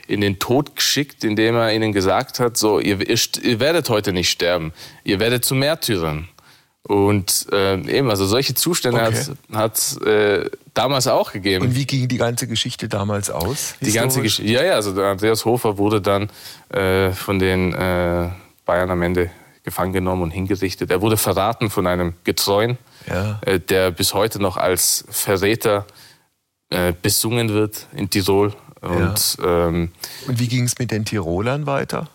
in 0.08 0.22
den 0.22 0.40
Tod 0.40 0.76
geschickt, 0.76 1.24
indem 1.24 1.56
er 1.56 1.74
ihnen 1.74 1.92
gesagt 1.92 2.40
hat, 2.40 2.58
so, 2.58 2.80
ihr, 2.80 3.08
ihr, 3.08 3.20
ihr 3.42 3.60
werdet 3.60 3.90
heute 3.90 4.14
nicht 4.14 4.30
sterben, 4.30 4.72
ihr 5.04 5.20
werdet 5.20 5.44
zu 5.44 5.56
Märtyrern. 5.56 6.30
Und 6.84 7.48
äh, 7.52 7.80
eben, 7.98 8.12
also 8.12 8.28
solche 8.28 8.54
Zustände 8.54 9.02
okay. 9.02 9.34
hat 9.54 9.76
es 9.76 9.98
äh, 9.98 10.48
damals 10.76 11.08
auch 11.08 11.32
gegeben. 11.32 11.66
Und 11.66 11.76
wie 11.76 11.88
ging 11.88 12.08
die 12.08 12.18
ganze 12.18 12.48
Geschichte 12.48 12.88
damals 12.88 13.32
aus? 13.32 13.74
Die 13.82 13.92
ganze 13.92 14.22
Geschichte, 14.22 14.52
ja, 14.52 14.64
ja, 14.64 14.74
also 14.74 14.92
Andreas 15.02 15.46
Hofer 15.46 15.80
wurde 15.80 16.00
dann 16.00 16.30
äh, 16.70 17.10
von 17.12 17.40
den 17.40 17.74
äh, 17.74 18.30
Bayern 18.68 18.92
am 18.92 19.02
Ende 19.02 19.32
gefangen 19.66 19.92
genommen 19.92 20.22
und 20.22 20.32
hingerichtet. 20.32 20.92
Er 20.92 21.02
wurde 21.02 21.18
verraten 21.18 21.70
von 21.70 21.88
einem 21.88 22.14
Getreuen, 22.24 22.78
ja. 23.08 23.40
äh, 23.42 23.60
der 23.60 23.92
bis 23.92 24.14
heute 24.14 24.42
noch 24.42 24.56
als 24.56 25.04
Verräter 25.10 25.86
äh, 26.70 26.94
besungen 27.02 27.50
wird 27.50 27.88
in 27.94 28.10
Tirol. 28.10 28.54
Und, 28.82 29.38
ja. 29.40 29.68
ähm, 29.68 29.92
und 30.28 30.40
wie 30.40 30.48
ging 30.48 30.64
es 30.64 30.78
mit 30.78 30.92
den 30.92 31.04
Tirolern 31.04 31.66
weiter? 31.66 32.08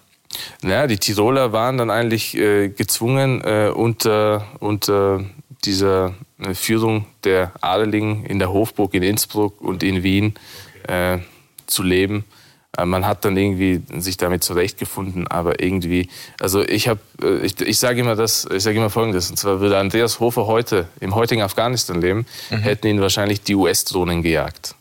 Naja, 0.63 0.87
die 0.87 0.99
Tiroler 0.99 1.53
waren 1.53 1.77
dann 1.77 1.91
eigentlich 1.91 2.37
äh, 2.37 2.69
gezwungen, 2.69 3.43
äh, 3.43 3.71
unter, 3.75 4.47
unter 4.61 5.25
dieser 5.65 6.15
äh, 6.39 6.55
Führung 6.55 7.07
der 7.25 7.53
Adeligen 7.61 8.25
in 8.25 8.39
der 8.39 8.53
Hofburg 8.53 8.95
in 8.95 9.03
Innsbruck 9.03 9.61
und 9.61 9.83
in 9.83 10.03
Wien 10.03 10.35
äh, 10.87 11.19
zu 11.67 11.83
leben. 11.83 12.25
Äh, 12.77 12.85
man 12.85 13.07
hat 13.07 13.25
dann 13.25 13.37
irgendwie 13.37 13.83
sich 14.01 14.17
damit 14.17 14.45
zurechtgefunden, 14.45 15.27
aber 15.29 15.63
irgendwie, 15.63 16.09
also 16.41 16.63
ich 16.63 16.89
habe, 16.89 17.01
äh, 17.23 17.39
ich, 17.39 17.61
ich 17.61 17.79
sage 17.79 18.01
immer 18.01 18.17
das, 18.17 18.47
ich 18.53 18.63
sage 18.63 18.79
immer 18.79 18.91
Folgendes, 18.91 19.31
und 19.31 19.37
zwar 19.37 19.61
würde 19.61 19.79
Andreas 19.79 20.21
Hofer 20.21 20.47
heute 20.47 20.89
im 21.01 21.15
heutigen 21.15 21.43
Afghanistan 21.43 22.01
leben, 22.01 22.27
mhm. 22.51 22.59
hätten 22.59 22.87
ihn 22.87 23.01
wahrscheinlich 23.01 23.43
die 23.43 23.55
US-Drohnen 23.55 24.23
gejagt. 24.23 24.75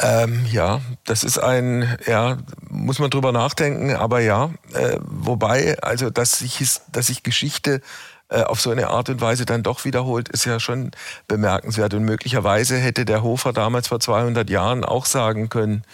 Ähm, 0.00 0.46
ja, 0.50 0.80
das 1.04 1.22
ist 1.22 1.38
ein, 1.38 1.96
ja, 2.06 2.38
muss 2.68 2.98
man 2.98 3.10
drüber 3.10 3.30
nachdenken, 3.30 3.94
aber 3.94 4.20
ja, 4.20 4.50
äh, 4.72 4.98
wobei, 5.00 5.78
also 5.80 6.10
dass 6.10 6.38
sich, 6.38 6.58
dass 6.90 7.06
sich 7.06 7.22
Geschichte 7.22 7.80
äh, 8.28 8.42
auf 8.42 8.60
so 8.60 8.70
eine 8.70 8.88
Art 8.88 9.10
und 9.10 9.20
Weise 9.20 9.44
dann 9.44 9.62
doch 9.62 9.84
wiederholt, 9.84 10.28
ist 10.30 10.46
ja 10.46 10.58
schon 10.58 10.90
bemerkenswert. 11.28 11.92
Und 11.94 12.04
möglicherweise 12.04 12.78
hätte 12.78 13.04
der 13.04 13.22
Hofer 13.22 13.52
damals 13.52 13.88
vor 13.88 14.00
200 14.00 14.48
Jahren 14.48 14.84
auch 14.84 15.04
sagen 15.04 15.50
können, 15.50 15.84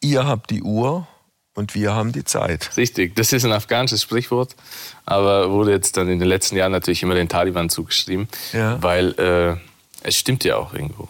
ihr 0.00 0.26
habt 0.26 0.50
die 0.50 0.62
Uhr 0.62 1.06
und 1.54 1.74
wir 1.74 1.94
haben 1.94 2.12
die 2.12 2.24
Zeit. 2.24 2.76
Richtig, 2.76 3.16
das 3.16 3.32
ist 3.32 3.44
ein 3.44 3.52
afghanisches 3.52 4.02
Sprichwort, 4.02 4.54
aber 5.04 5.50
wurde 5.50 5.72
jetzt 5.72 5.96
dann 5.96 6.08
in 6.08 6.18
den 6.18 6.28
letzten 6.28 6.56
Jahren 6.56 6.72
natürlich 6.72 7.02
immer 7.02 7.14
den 7.14 7.28
Taliban 7.28 7.68
zugeschrieben, 7.68 8.28
ja. 8.52 8.80
weil 8.82 9.12
äh, 9.18 9.56
es 10.06 10.16
stimmt 10.16 10.44
ja 10.44 10.56
auch 10.56 10.72
irgendwo. 10.72 11.08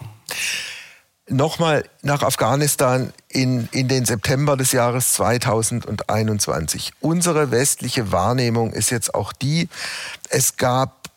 Nochmal 1.31 1.85
nach 2.01 2.22
Afghanistan 2.22 3.12
in, 3.29 3.68
in 3.72 3.88
den 3.88 4.07
September 4.07 4.57
des 4.57 4.72
Jahres 4.72 5.12
2021. 5.12 6.92
Unsere 7.01 7.51
westliche 7.51 8.12
Wahrnehmung 8.12 8.72
ist 8.72 8.88
jetzt 8.88 9.14
auch 9.14 9.35
die, 9.35 9.68
es 10.31 10.57
gab 10.57 11.11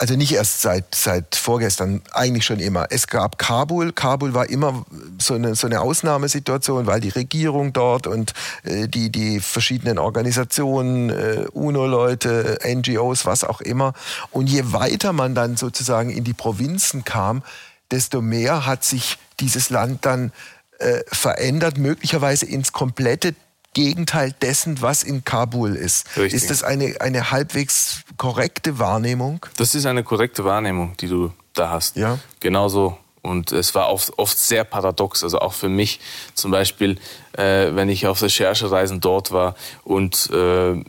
also 0.00 0.16
nicht 0.16 0.32
erst 0.32 0.62
seit, 0.62 0.94
seit 0.94 1.36
vorgestern, 1.36 2.00
eigentlich 2.12 2.46
schon 2.46 2.58
immer. 2.58 2.86
Es 2.88 3.06
gab 3.06 3.36
Kabul. 3.36 3.92
Kabul 3.92 4.32
war 4.32 4.48
immer 4.48 4.86
so 5.18 5.34
eine, 5.34 5.54
so 5.54 5.66
eine 5.66 5.82
Ausnahmesituation, 5.82 6.86
weil 6.86 7.00
die 7.00 7.10
Regierung 7.10 7.74
dort 7.74 8.06
und 8.06 8.32
äh, 8.64 8.88
die, 8.88 9.12
die 9.12 9.40
verschiedenen 9.40 9.98
Organisationen, 9.98 11.10
äh, 11.10 11.44
UNO-Leute, 11.52 12.60
NGOs, 12.66 13.26
was 13.26 13.44
auch 13.44 13.60
immer. 13.60 13.92
Und 14.30 14.48
je 14.48 14.72
weiter 14.72 15.12
man 15.12 15.34
dann 15.34 15.58
sozusagen 15.58 16.08
in 16.08 16.24
die 16.24 16.32
Provinzen 16.32 17.04
kam, 17.04 17.42
desto 17.90 18.22
mehr 18.22 18.64
hat 18.64 18.84
sich 18.84 19.18
dieses 19.38 19.68
Land 19.68 20.06
dann 20.06 20.32
äh, 20.78 21.00
verändert, 21.08 21.76
möglicherweise 21.76 22.46
ins 22.46 22.72
komplette 22.72 23.34
Gegenteil 23.74 24.34
dessen, 24.42 24.82
was 24.82 25.02
in 25.02 25.24
Kabul 25.24 25.76
ist. 25.76 26.16
Richtig. 26.16 26.42
Ist 26.42 26.50
das 26.50 26.62
eine, 26.62 27.00
eine 27.00 27.30
halbwegs 27.30 28.02
korrekte 28.16 28.78
Wahrnehmung? 28.78 29.46
Das 29.56 29.74
ist 29.74 29.86
eine 29.86 30.02
korrekte 30.02 30.44
Wahrnehmung, 30.44 30.96
die 30.98 31.08
du 31.08 31.32
da 31.54 31.70
hast. 31.70 31.96
Ja. 31.96 32.18
Genauso. 32.40 32.98
Und 33.22 33.52
es 33.52 33.74
war 33.74 33.90
oft, 33.90 34.18
oft 34.18 34.38
sehr 34.38 34.64
paradox, 34.64 35.22
also 35.22 35.40
auch 35.40 35.52
für 35.52 35.68
mich 35.68 36.00
zum 36.34 36.50
Beispiel, 36.50 36.98
äh, 37.32 37.74
wenn 37.74 37.88
ich 37.88 38.06
auf 38.06 38.22
Recherchereisen 38.22 39.00
dort 39.00 39.30
war 39.30 39.54
und 39.84 40.30
äh, 40.30 40.82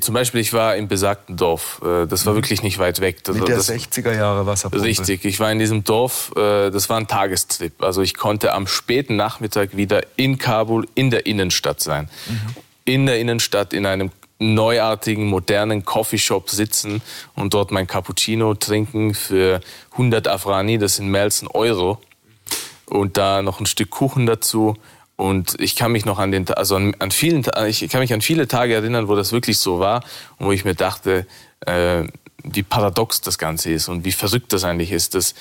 zum 0.00 0.14
Beispiel, 0.14 0.40
ich 0.40 0.52
war 0.52 0.76
im 0.76 0.88
besagten 0.88 1.36
Dorf. 1.36 1.80
Äh, 1.84 2.06
das 2.06 2.26
war 2.26 2.32
mhm. 2.32 2.38
wirklich 2.38 2.62
nicht 2.62 2.78
weit 2.78 3.00
weg. 3.00 3.22
Das, 3.24 3.36
Mit 3.36 3.48
der 3.48 3.56
das, 3.56 3.70
60er 3.70 4.14
Jahre 4.14 4.46
Wasserpumpe. 4.46 4.84
Richtig. 4.84 5.24
Ich 5.24 5.40
war 5.40 5.50
in 5.52 5.58
diesem 5.58 5.84
Dorf. 5.84 6.32
Äh, 6.36 6.70
das 6.70 6.88
war 6.88 6.98
ein 6.98 7.06
Tagestrip. 7.06 7.82
Also 7.82 8.02
ich 8.02 8.14
konnte 8.16 8.52
am 8.52 8.66
späten 8.66 9.16
Nachmittag 9.16 9.76
wieder 9.76 10.02
in 10.16 10.38
Kabul 10.38 10.86
in 10.94 11.10
der 11.10 11.26
Innenstadt 11.26 11.80
sein. 11.80 12.08
Mhm. 12.26 12.40
In 12.86 13.06
der 13.06 13.18
Innenstadt 13.18 13.72
in 13.72 13.86
einem 13.86 14.10
neuartigen, 14.38 15.26
modernen 15.26 15.84
Coffeeshop 15.84 16.50
sitzen 16.50 17.02
und 17.34 17.54
dort 17.54 17.70
mein 17.70 17.86
Cappuccino 17.86 18.54
trinken 18.54 19.14
für 19.14 19.60
100 19.92 20.28
Afrani. 20.28 20.78
Das 20.78 20.96
sind 20.96 21.08
mehr 21.08 21.22
als 21.22 21.42
ein 21.42 21.48
Euro. 21.48 22.00
Und 22.86 23.16
da 23.16 23.42
noch 23.42 23.60
ein 23.60 23.66
Stück 23.66 23.90
Kuchen 23.90 24.26
dazu 24.26 24.76
und 25.16 25.54
ich 25.60 25.76
kann 25.76 25.92
mich 25.92 26.04
noch 26.04 26.18
an 26.18 26.32
den, 26.32 26.48
also 26.50 26.76
an, 26.76 26.94
an 26.98 27.10
vielen, 27.10 27.44
ich 27.68 27.88
kann 27.88 28.00
mich 28.00 28.12
an 28.12 28.20
viele 28.20 28.48
Tage 28.48 28.74
erinnern, 28.74 29.08
wo 29.08 29.14
das 29.14 29.32
wirklich 29.32 29.58
so 29.58 29.78
war 29.78 30.02
und 30.38 30.46
wo 30.46 30.52
ich 30.52 30.64
mir 30.64 30.74
dachte, 30.74 31.26
äh, 31.60 32.04
wie 32.42 32.62
paradox 32.62 33.20
das 33.20 33.38
Ganze 33.38 33.72
ist 33.72 33.88
und 33.88 34.04
wie 34.04 34.12
verrückt 34.12 34.52
das 34.52 34.64
eigentlich 34.64 34.92
ist, 34.92 35.14
dass 35.14 35.34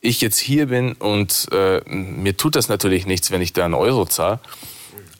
ich 0.00 0.20
jetzt 0.20 0.38
hier 0.38 0.66
bin 0.66 0.92
und 0.92 1.48
äh, 1.52 1.80
mir 1.88 2.36
tut 2.36 2.54
das 2.54 2.68
natürlich 2.68 3.06
nichts, 3.06 3.30
wenn 3.30 3.42
ich 3.42 3.52
da 3.52 3.64
einen 3.64 3.74
Euro 3.74 4.06
zahle. 4.06 4.38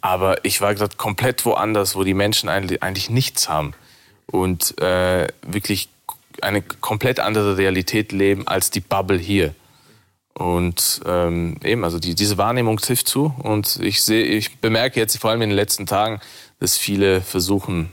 Aber 0.01 0.45
ich 0.45 0.61
war 0.61 0.75
gerade 0.75 0.97
komplett 0.97 1.45
woanders, 1.45 1.97
wo 1.97 2.05
die 2.05 2.15
Menschen 2.15 2.49
eigentlich, 2.49 2.83
eigentlich 2.83 3.11
nichts 3.11 3.49
haben 3.49 3.73
und 4.27 4.81
äh, 4.81 5.27
wirklich 5.43 5.89
eine 6.43 6.63
komplett 6.63 7.19
andere 7.19 7.57
Realität 7.57 8.13
leben 8.13 8.47
als 8.47 8.71
die 8.71 8.81
Bubble 8.81 9.19
hier. 9.19 9.55
Und 10.39 11.01
ähm, 11.07 11.57
eben, 11.65 11.83
also 11.83 11.99
die, 11.99 12.15
diese 12.15 12.37
Wahrnehmung 12.37 12.77
trifft 12.77 13.09
zu. 13.09 13.35
Und 13.39 13.81
ich 13.81 14.03
sehe, 14.03 14.23
ich 14.25 14.59
bemerke 14.59 15.01
jetzt 15.01 15.17
vor 15.17 15.31
allem 15.31 15.41
in 15.41 15.49
den 15.49 15.57
letzten 15.57 15.87
Tagen, 15.87 16.21
dass 16.61 16.77
viele 16.77 17.23
versuchen, 17.23 17.91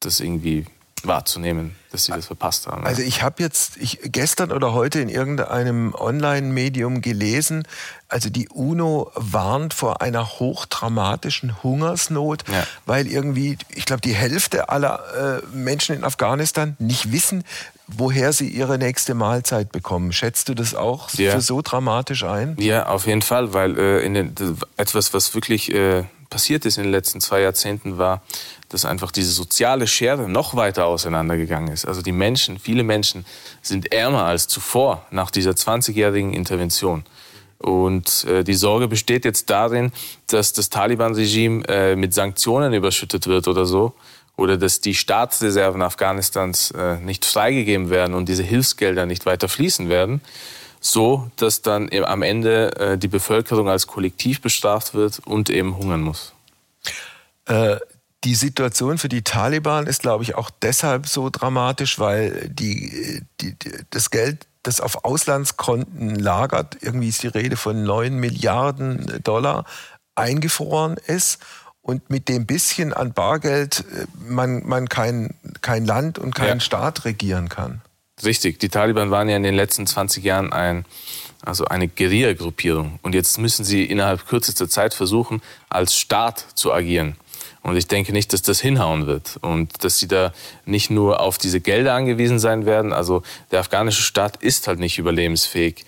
das 0.00 0.20
irgendwie 0.20 0.64
wahrzunehmen, 1.04 1.76
dass 1.90 2.04
sie 2.04 2.12
das 2.12 2.26
verpasst 2.26 2.66
haben. 2.66 2.86
Also 2.86 3.02
ich 3.02 3.22
habe 3.22 3.42
jetzt 3.42 3.76
ich, 3.76 3.98
gestern 4.04 4.52
oder 4.52 4.72
heute 4.72 5.00
in 5.00 5.08
irgendeinem 5.08 5.94
Online-Medium 5.94 7.02
gelesen, 7.02 7.66
also 8.08 8.30
die 8.30 8.48
UNO 8.48 9.10
warnt 9.14 9.74
vor 9.74 10.00
einer 10.00 10.26
hochdramatischen 10.38 11.62
Hungersnot, 11.62 12.44
ja. 12.48 12.66
weil 12.86 13.06
irgendwie, 13.06 13.58
ich 13.70 13.84
glaube, 13.84 14.00
die 14.00 14.14
Hälfte 14.14 14.68
aller 14.68 15.42
äh, 15.42 15.56
Menschen 15.56 15.96
in 15.96 16.04
Afghanistan 16.04 16.76
nicht 16.78 17.12
wissen, 17.12 17.44
woher 17.96 18.32
sie 18.32 18.48
ihre 18.48 18.78
nächste 18.78 19.14
Mahlzeit 19.14 19.72
bekommen. 19.72 20.12
Schätzt 20.12 20.48
du 20.48 20.54
das 20.54 20.74
auch 20.74 21.10
ja. 21.14 21.32
für 21.32 21.40
so 21.40 21.62
dramatisch 21.62 22.24
ein? 22.24 22.56
Ja, 22.58 22.86
auf 22.86 23.06
jeden 23.06 23.22
Fall, 23.22 23.52
weil 23.52 23.78
äh, 23.78 24.08
den, 24.08 24.34
etwas, 24.76 25.14
was 25.14 25.34
wirklich 25.34 25.72
äh, 25.72 26.04
passiert 26.30 26.64
ist 26.64 26.78
in 26.78 26.84
den 26.84 26.92
letzten 26.92 27.20
zwei 27.20 27.40
Jahrzehnten, 27.40 27.98
war, 27.98 28.22
dass 28.70 28.84
einfach 28.84 29.10
diese 29.10 29.30
soziale 29.30 29.86
Schere 29.86 30.28
noch 30.28 30.56
weiter 30.56 30.86
auseinandergegangen 30.86 31.72
ist. 31.72 31.84
Also 31.84 32.02
die 32.02 32.12
Menschen, 32.12 32.58
viele 32.58 32.82
Menschen 32.82 33.24
sind 33.60 33.92
ärmer 33.92 34.24
als 34.24 34.48
zuvor 34.48 35.06
nach 35.10 35.30
dieser 35.30 35.52
20-jährigen 35.52 36.32
Intervention. 36.32 37.04
Und 37.58 38.24
äh, 38.24 38.42
die 38.42 38.54
Sorge 38.54 38.88
besteht 38.88 39.24
jetzt 39.24 39.50
darin, 39.50 39.92
dass 40.26 40.52
das 40.52 40.68
Taliban-Regime 40.70 41.64
äh, 41.68 41.96
mit 41.96 42.12
Sanktionen 42.12 42.72
überschüttet 42.72 43.26
wird 43.28 43.46
oder 43.46 43.66
so 43.66 43.94
oder 44.42 44.56
dass 44.58 44.80
die 44.80 44.94
Staatsreserven 44.94 45.80
Afghanistans 45.82 46.72
äh, 46.72 46.96
nicht 46.96 47.24
freigegeben 47.24 47.90
werden 47.90 48.14
und 48.14 48.28
diese 48.28 48.42
Hilfsgelder 48.42 49.06
nicht 49.06 49.24
weiter 49.24 49.48
fließen 49.48 49.88
werden, 49.88 50.20
so 50.80 51.30
dass 51.36 51.62
dann 51.62 51.88
am 52.04 52.22
Ende 52.22 52.76
äh, 52.76 52.98
die 52.98 53.08
Bevölkerung 53.08 53.68
als 53.68 53.86
Kollektiv 53.86 54.40
bestraft 54.40 54.94
wird 54.94 55.20
und 55.20 55.48
eben 55.48 55.76
hungern 55.76 56.02
muss. 56.02 56.32
Äh, 57.46 57.76
die 58.24 58.34
Situation 58.34 58.98
für 58.98 59.08
die 59.08 59.22
Taliban 59.22 59.86
ist, 59.86 60.02
glaube 60.02 60.24
ich, 60.24 60.34
auch 60.34 60.50
deshalb 60.50 61.08
so 61.08 61.30
dramatisch, 61.30 61.98
weil 61.98 62.48
die, 62.48 63.22
die, 63.40 63.56
das 63.90 64.10
Geld, 64.10 64.46
das 64.64 64.80
auf 64.80 65.04
Auslandskonten 65.04 66.16
lagert, 66.16 66.78
irgendwie 66.80 67.08
ist 67.08 67.22
die 67.22 67.28
Rede 67.28 67.56
von 67.56 67.82
9 67.82 68.14
Milliarden 68.14 69.20
Dollar, 69.24 69.64
eingefroren 70.14 70.96
ist 71.06 71.38
und 71.82 72.08
mit 72.10 72.28
dem 72.28 72.46
bisschen 72.46 72.92
an 72.92 73.12
Bargeld 73.12 73.84
äh, 73.92 74.06
man, 74.28 74.66
man 74.66 74.88
kein, 74.88 75.34
kein 75.60 75.84
Land 75.84 76.18
und 76.18 76.34
keinen 76.34 76.58
ja. 76.58 76.60
Staat 76.60 77.04
regieren 77.04 77.48
kann. 77.48 77.82
Richtig, 78.24 78.60
die 78.60 78.68
Taliban 78.68 79.10
waren 79.10 79.28
ja 79.28 79.36
in 79.36 79.42
den 79.42 79.54
letzten 79.54 79.86
20 79.86 80.22
Jahren 80.22 80.52
ein, 80.52 80.84
also 81.44 81.64
eine 81.64 81.88
Guerilla-Gruppierung. 81.88 83.00
Und 83.02 83.14
jetzt 83.14 83.38
müssen 83.38 83.64
sie 83.64 83.84
innerhalb 83.84 84.26
kürzester 84.28 84.68
Zeit 84.68 84.94
versuchen, 84.94 85.42
als 85.68 85.96
Staat 85.96 86.46
zu 86.54 86.72
agieren. 86.72 87.16
Und 87.62 87.76
ich 87.76 87.88
denke 87.88 88.12
nicht, 88.12 88.32
dass 88.32 88.42
das 88.42 88.60
hinhauen 88.60 89.06
wird 89.06 89.38
und 89.40 89.84
dass 89.84 89.98
sie 89.98 90.08
da 90.08 90.32
nicht 90.66 90.90
nur 90.90 91.20
auf 91.20 91.38
diese 91.38 91.60
Gelder 91.60 91.94
angewiesen 91.94 92.38
sein 92.38 92.66
werden. 92.66 92.92
Also 92.92 93.22
der 93.50 93.60
afghanische 93.60 94.02
Staat 94.02 94.36
ist 94.36 94.68
halt 94.68 94.78
nicht 94.78 94.98
überlebensfähig 94.98 95.80
äh, 95.80 95.84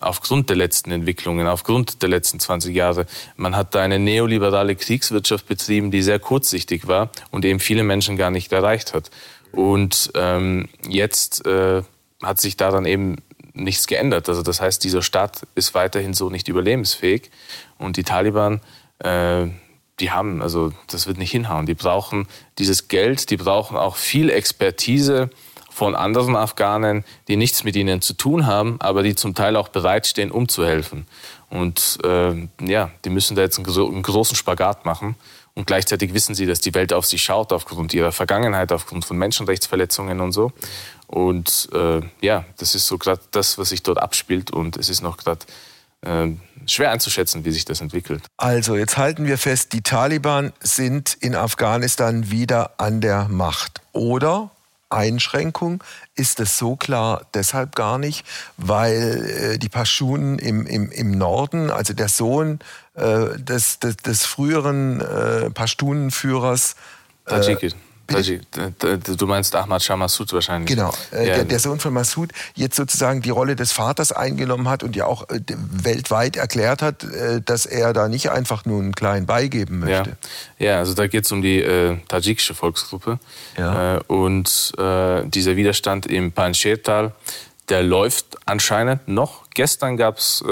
aufgrund 0.00 0.48
der 0.48 0.56
letzten 0.56 0.90
Entwicklungen, 0.90 1.46
aufgrund 1.46 2.02
der 2.02 2.08
letzten 2.08 2.40
20 2.40 2.74
Jahre. 2.74 3.06
Man 3.36 3.56
hat 3.56 3.74
da 3.74 3.82
eine 3.82 3.98
neoliberale 3.98 4.76
Kriegswirtschaft 4.76 5.46
betrieben, 5.46 5.90
die 5.90 6.02
sehr 6.02 6.18
kurzsichtig 6.18 6.86
war 6.86 7.10
und 7.30 7.44
eben 7.44 7.60
viele 7.60 7.82
Menschen 7.82 8.16
gar 8.16 8.30
nicht 8.30 8.52
erreicht 8.52 8.94
hat. 8.94 9.10
Und 9.52 10.10
ähm, 10.14 10.68
jetzt 10.88 11.46
äh, 11.46 11.82
hat 12.22 12.40
sich 12.40 12.56
daran 12.56 12.84
eben 12.84 13.16
nichts 13.54 13.86
geändert. 13.86 14.28
Also 14.28 14.42
das 14.42 14.60
heißt, 14.60 14.82
dieser 14.84 15.02
Staat 15.02 15.46
ist 15.54 15.74
weiterhin 15.74 16.14
so 16.14 16.30
nicht 16.30 16.48
überlebensfähig. 16.48 17.30
Und 17.78 17.96
die 17.96 18.04
Taliban, 18.04 18.60
äh, 19.00 19.46
die 20.00 20.10
haben, 20.10 20.42
also 20.42 20.72
das 20.86 21.06
wird 21.06 21.18
nicht 21.18 21.30
hinhauen. 21.30 21.66
Die 21.66 21.74
brauchen 21.74 22.28
dieses 22.58 22.88
Geld, 22.88 23.30
die 23.30 23.36
brauchen 23.36 23.76
auch 23.76 23.96
viel 23.96 24.30
Expertise 24.30 25.30
von 25.78 25.94
anderen 25.94 26.34
Afghanen, 26.34 27.04
die 27.28 27.36
nichts 27.36 27.62
mit 27.62 27.76
ihnen 27.76 28.02
zu 28.02 28.14
tun 28.14 28.46
haben, 28.46 28.80
aber 28.80 29.04
die 29.04 29.14
zum 29.14 29.36
Teil 29.36 29.54
auch 29.54 29.68
bereitstehen, 29.68 30.32
um 30.32 30.48
zu 30.48 30.66
helfen. 30.66 31.06
Und 31.50 31.98
äh, 32.02 32.48
ja, 32.60 32.90
die 33.04 33.10
müssen 33.10 33.36
da 33.36 33.42
jetzt 33.42 33.58
einen, 33.58 33.68
einen 33.68 34.02
großen 34.02 34.34
Spagat 34.34 34.84
machen. 34.84 35.14
Und 35.54 35.68
gleichzeitig 35.68 36.14
wissen 36.14 36.34
sie, 36.34 36.46
dass 36.46 36.60
die 36.60 36.74
Welt 36.74 36.92
auf 36.92 37.06
sie 37.06 37.18
schaut, 37.18 37.52
aufgrund 37.52 37.94
ihrer 37.94 38.10
Vergangenheit, 38.10 38.72
aufgrund 38.72 39.04
von 39.04 39.16
Menschenrechtsverletzungen 39.18 40.20
und 40.20 40.32
so. 40.32 40.50
Und 41.06 41.68
äh, 41.72 42.00
ja, 42.20 42.44
das 42.56 42.74
ist 42.74 42.88
so 42.88 42.98
gerade 42.98 43.20
das, 43.30 43.56
was 43.56 43.68
sich 43.68 43.84
dort 43.84 43.98
abspielt. 43.98 44.50
Und 44.50 44.76
es 44.76 44.88
ist 44.88 45.00
noch 45.00 45.16
gerade 45.16 45.46
äh, 46.02 46.32
schwer 46.66 46.90
einzuschätzen, 46.90 47.44
wie 47.44 47.52
sich 47.52 47.64
das 47.64 47.80
entwickelt. 47.80 48.24
Also, 48.36 48.76
jetzt 48.76 48.98
halten 48.98 49.26
wir 49.26 49.38
fest, 49.38 49.72
die 49.72 49.82
Taliban 49.82 50.52
sind 50.58 51.16
in 51.20 51.36
Afghanistan 51.36 52.32
wieder 52.32 52.72
an 52.78 53.00
der 53.00 53.28
Macht. 53.28 53.80
Oder 53.92 54.50
Einschränkung 54.90 55.82
ist 56.14 56.40
es 56.40 56.58
so 56.58 56.76
klar 56.76 57.26
deshalb 57.34 57.74
gar 57.74 57.98
nicht, 57.98 58.24
weil 58.56 59.52
äh, 59.54 59.58
die 59.58 59.68
Paschunen 59.68 60.38
im, 60.38 60.66
im, 60.66 60.90
im 60.90 61.10
Norden, 61.12 61.70
also 61.70 61.92
der 61.92 62.08
Sohn 62.08 62.58
äh, 62.94 63.38
des, 63.38 63.78
des, 63.78 63.96
des 63.98 64.24
früheren 64.24 65.00
äh, 65.00 65.50
Pashtunenführers 65.50 66.76
Tajikistan. 68.08 68.74
Du 69.16 69.26
meinst 69.26 69.54
Ahmad 69.54 69.82
Shah 69.82 69.96
Massoud 69.96 70.32
wahrscheinlich. 70.32 70.68
Genau, 70.68 70.92
äh, 71.12 71.28
ja. 71.28 71.34
der, 71.36 71.44
der, 71.44 71.58
Sohn 71.58 71.78
von 71.78 71.92
Massoud 71.92 72.30
jetzt 72.54 72.76
sozusagen 72.76 73.22
die 73.22 73.30
Rolle 73.30 73.54
des 73.54 73.72
Vaters 73.72 74.12
eingenommen 74.12 74.68
hat 74.68 74.82
und 74.82 74.96
ja 74.96 75.06
auch 75.06 75.28
äh, 75.28 75.40
weltweit 75.48 76.36
erklärt 76.36 76.82
hat, 76.82 77.04
äh, 77.04 77.40
dass 77.42 77.66
er 77.66 77.92
da 77.92 78.08
nicht 78.08 78.30
einfach 78.30 78.64
nur 78.64 78.80
einen 78.80 78.94
kleinen 78.94 79.26
beigeben 79.26 79.80
möchte. 79.80 80.16
Ja, 80.58 80.66
ja 80.66 80.78
also 80.78 80.94
da 80.94 81.06
geht 81.06 81.26
es 81.26 81.32
um 81.32 81.42
die 81.42 81.60
äh, 81.60 81.98
tadschikische 82.08 82.54
Volksgruppe. 82.54 83.18
Ja. 83.56 83.96
Äh, 83.96 84.00
und 84.06 84.72
äh, 84.78 85.24
dieser 85.26 85.56
Widerstand 85.56 86.06
im 86.06 86.32
Panjshir-Tal, 86.32 87.12
der 87.68 87.82
läuft 87.82 88.38
anscheinend 88.46 89.06
noch. 89.06 89.44
Gestern 89.50 89.98
gab 89.98 90.18
es 90.18 90.42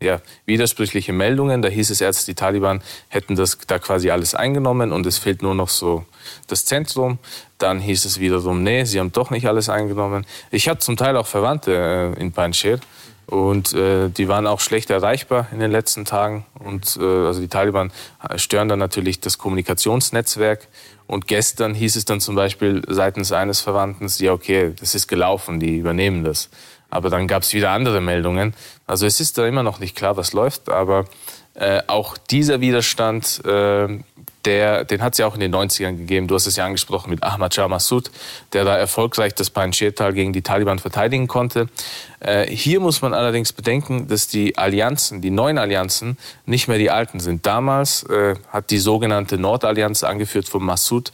ja, 0.00 0.20
widersprüchliche 0.46 1.12
Meldungen. 1.12 1.62
Da 1.62 1.68
hieß 1.68 1.90
es 1.90 2.00
erst, 2.00 2.26
die 2.28 2.34
Taliban 2.34 2.82
hätten 3.08 3.36
das 3.36 3.58
da 3.66 3.78
quasi 3.78 4.10
alles 4.10 4.34
eingenommen 4.34 4.92
und 4.92 5.06
es 5.06 5.18
fehlt 5.18 5.42
nur 5.42 5.54
noch 5.54 5.68
so 5.68 6.04
das 6.46 6.64
Zentrum. 6.64 7.18
Dann 7.58 7.80
hieß 7.80 8.04
es 8.04 8.18
wiederum, 8.18 8.62
nee, 8.62 8.84
sie 8.84 8.98
haben 8.98 9.12
doch 9.12 9.30
nicht 9.30 9.46
alles 9.46 9.68
eingenommen. 9.68 10.26
Ich 10.50 10.68
habe 10.68 10.78
zum 10.78 10.96
Teil 10.96 11.16
auch 11.16 11.26
Verwandte 11.26 12.14
äh, 12.16 12.20
in 12.20 12.32
Panjshir 12.32 12.80
und 13.26 13.74
äh, 13.74 14.08
die 14.08 14.28
waren 14.28 14.46
auch 14.46 14.60
schlecht 14.60 14.90
erreichbar 14.90 15.48
in 15.52 15.60
den 15.60 15.70
letzten 15.70 16.04
Tagen. 16.04 16.44
Und 16.58 16.96
äh, 17.00 17.04
also 17.04 17.40
die 17.40 17.48
Taliban 17.48 17.92
stören 18.36 18.68
dann 18.68 18.78
natürlich 18.78 19.20
das 19.20 19.38
Kommunikationsnetzwerk. 19.38 20.66
Und 21.06 21.26
gestern 21.26 21.74
hieß 21.74 21.96
es 21.96 22.04
dann 22.04 22.20
zum 22.20 22.36
Beispiel 22.36 22.82
seitens 22.88 23.32
eines 23.32 23.60
Verwandten, 23.60 24.06
ja 24.18 24.32
okay, 24.32 24.74
das 24.78 24.94
ist 24.94 25.08
gelaufen, 25.08 25.60
die 25.60 25.78
übernehmen 25.78 26.24
das. 26.24 26.50
Aber 26.90 27.10
dann 27.10 27.26
gab 27.26 27.42
es 27.42 27.54
wieder 27.54 27.70
andere 27.70 28.00
Meldungen. 28.00 28.54
Also 28.86 29.06
es 29.06 29.20
ist 29.20 29.38
da 29.38 29.46
immer 29.46 29.62
noch 29.62 29.78
nicht 29.78 29.96
klar, 29.96 30.16
was 30.16 30.32
läuft. 30.32 30.68
Aber 30.68 31.06
äh, 31.54 31.82
auch 31.86 32.16
dieser 32.16 32.60
Widerstand, 32.60 33.44
äh, 33.44 33.98
der, 34.44 34.84
den 34.84 35.02
hat 35.02 35.12
es 35.12 35.18
ja 35.18 35.26
auch 35.26 35.34
in 35.34 35.40
den 35.40 35.54
90ern 35.54 35.96
gegeben. 35.96 36.26
Du 36.26 36.34
hast 36.34 36.46
es 36.46 36.56
ja 36.56 36.64
angesprochen 36.64 37.10
mit 37.10 37.22
Ahmad 37.22 37.54
Shah 37.54 37.68
Massoud, 37.68 38.10
der 38.52 38.64
da 38.64 38.76
erfolgreich 38.76 39.34
das 39.34 39.50
Panjshir-Tal 39.50 40.14
gegen 40.14 40.32
die 40.32 40.42
Taliban 40.42 40.78
verteidigen 40.78 41.28
konnte. 41.28 41.68
Äh, 42.20 42.46
hier 42.46 42.80
muss 42.80 43.02
man 43.02 43.12
allerdings 43.12 43.52
bedenken, 43.52 44.08
dass 44.08 44.28
die 44.28 44.56
Allianzen, 44.56 45.20
die 45.20 45.30
neuen 45.30 45.58
Allianzen, 45.58 46.16
nicht 46.46 46.68
mehr 46.68 46.78
die 46.78 46.90
alten 46.90 47.20
sind. 47.20 47.44
Damals 47.44 48.04
äh, 48.04 48.36
hat 48.48 48.70
die 48.70 48.78
sogenannte 48.78 49.36
Nordallianz, 49.36 50.04
angeführt 50.04 50.48
von 50.48 50.64
Massoud, 50.64 51.12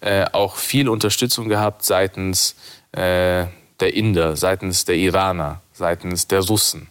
äh, 0.00 0.26
auch 0.32 0.56
viel 0.56 0.88
Unterstützung 0.88 1.48
gehabt 1.48 1.84
seitens 1.84 2.54
äh, 2.92 3.46
der 3.80 3.94
Inder, 3.94 4.36
seitens 4.36 4.84
der 4.84 4.96
Iraner, 4.96 5.60
seitens 5.72 6.26
der 6.26 6.40
Russen. 6.40 6.88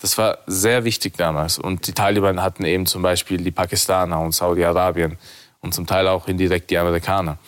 Das 0.00 0.18
war 0.18 0.38
sehr 0.46 0.84
wichtig 0.84 1.16
damals. 1.16 1.58
Und 1.58 1.86
die 1.86 1.92
Taliban 1.92 2.42
hatten 2.42 2.64
eben 2.64 2.86
zum 2.86 3.02
Beispiel 3.02 3.38
die 3.38 3.50
Pakistaner 3.50 4.20
und 4.20 4.32
Saudi-Arabien 4.32 5.16
und 5.60 5.72
zum 5.72 5.86
Teil 5.86 6.08
auch 6.08 6.28
indirekt 6.28 6.70
die 6.70 6.78
Amerikaner. 6.78 7.38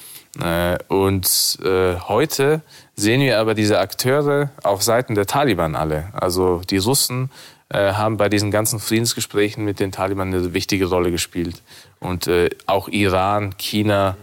Äh, 0.40 0.78
und 0.88 1.58
äh, 1.62 1.96
heute 2.08 2.62
sehen 2.94 3.20
wir 3.20 3.38
aber 3.38 3.54
diese 3.54 3.78
Akteure 3.78 4.50
auf 4.62 4.82
Seiten 4.82 5.14
der 5.14 5.26
Taliban 5.26 5.76
alle. 5.76 6.08
Also 6.12 6.62
die 6.68 6.78
Russen 6.78 7.30
äh, 7.68 7.92
haben 7.92 8.16
bei 8.16 8.28
diesen 8.28 8.50
ganzen 8.50 8.80
Friedensgesprächen 8.80 9.64
mit 9.64 9.80
den 9.80 9.92
Taliban 9.92 10.28
eine 10.28 10.54
wichtige 10.54 10.86
Rolle 10.86 11.10
gespielt. 11.10 11.62
Und 12.00 12.30
auch 12.66 12.88
Iran, 12.88 13.56
China, 13.56 14.16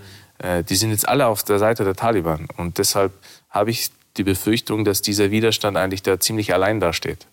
die 0.70 0.76
sind 0.76 0.92
jetzt 0.92 1.08
alle 1.08 1.26
auf 1.26 1.44
der 1.44 1.58
Seite 1.58 1.84
der 1.84 1.96
Taliban. 1.96 2.48
Und 2.56 2.78
deshalb 2.78 3.12
habe 3.50 3.72
ich 3.72 3.90
die 4.18 4.24
Befürchtung, 4.24 4.86
dass 4.86 5.02
dieser 5.02 5.32
Widerstand 5.32 5.78
eigentlich 5.78 6.04
da 6.04 6.20
ziemlich 6.20 6.54
allein 6.54 6.80
dasteht. 6.80 7.28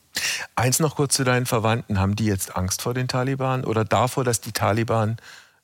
Eins 0.56 0.80
noch 0.80 0.96
kurz 0.96 1.14
zu 1.14 1.24
deinen 1.24 1.46
Verwandten. 1.46 2.00
Haben 2.00 2.16
die 2.16 2.26
jetzt 2.26 2.56
Angst 2.56 2.82
vor 2.82 2.94
den 2.94 3.08
Taliban 3.08 3.64
oder 3.64 3.84
davor, 3.84 4.24
dass 4.24 4.40
die 4.40 4.52
Taliban 4.52 5.18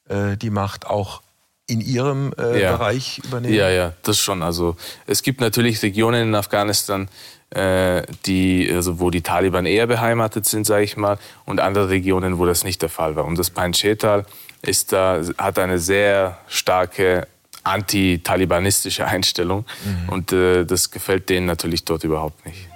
äh, 0.09 0.37
die 0.37 0.51
Macht 0.51 0.87
auch 0.87 1.23
in 1.67 1.81
ihrem 1.81 2.33
äh, 2.39 2.63
ja. 2.63 2.77
Bereich 2.77 3.21
übernehmen? 3.25 3.55
Ja, 3.55 3.69
ja, 3.69 3.93
das 4.03 4.19
schon. 4.19 4.43
Also 4.43 4.77
es 5.07 5.23
gibt 5.23 5.41
natürlich 5.41 5.83
Regionen 5.83 6.29
in 6.29 6.35
Afghanistan, 6.35 7.09
äh, 7.51 8.03
die, 8.25 8.71
also 8.73 9.01
wo 9.01 9.11
die 9.11 9.23
Taliban 9.23 9.67
eher 9.67 9.87
beheimatet 9.87 10.47
sind, 10.47 10.65
sage 10.65 10.85
ich 10.85 10.97
mal, 10.97 11.19
und 11.45 11.61
andere 11.61 11.89
Regionen, 11.89 12.39
wo 12.39 12.47
das 12.47 12.63
nicht 12.63 12.83
der 12.83 12.89
Fall 12.89 13.17
war. 13.17 13.25
Und 13.25 13.39
das 13.39 13.51
Panjshir-Tal 13.51 14.27
ist 14.63 14.93
da, 14.93 15.23
hat 15.39 15.59
eine 15.59 15.79
sehr 15.79 16.39
starke 16.49 17.27
anti-talibanistische 17.67 19.07
Einstellung. 19.07 19.65
Mhm. 19.85 20.09
Und 20.09 20.33
äh, 20.33 20.65
das 20.65 20.91
gefällt 20.91 21.29
denen 21.29 21.47
natürlich 21.47 21.85
dort 21.85 22.05
überhaupt 22.05 22.45
nicht. 22.47 22.69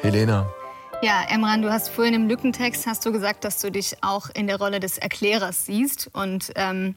Helena. 0.00 0.48
Ja, 1.02 1.22
Emran, 1.28 1.62
du 1.62 1.72
hast 1.72 1.88
vorhin 1.88 2.14
im 2.14 2.28
Lückentext 2.28 2.86
hast 2.86 3.04
du 3.04 3.10
gesagt, 3.10 3.44
dass 3.44 3.60
du 3.60 3.72
dich 3.72 3.96
auch 4.02 4.30
in 4.34 4.46
der 4.46 4.56
Rolle 4.56 4.78
des 4.78 4.98
Erklärers 4.98 5.66
siehst. 5.66 6.08
Und 6.12 6.52
ähm, 6.54 6.94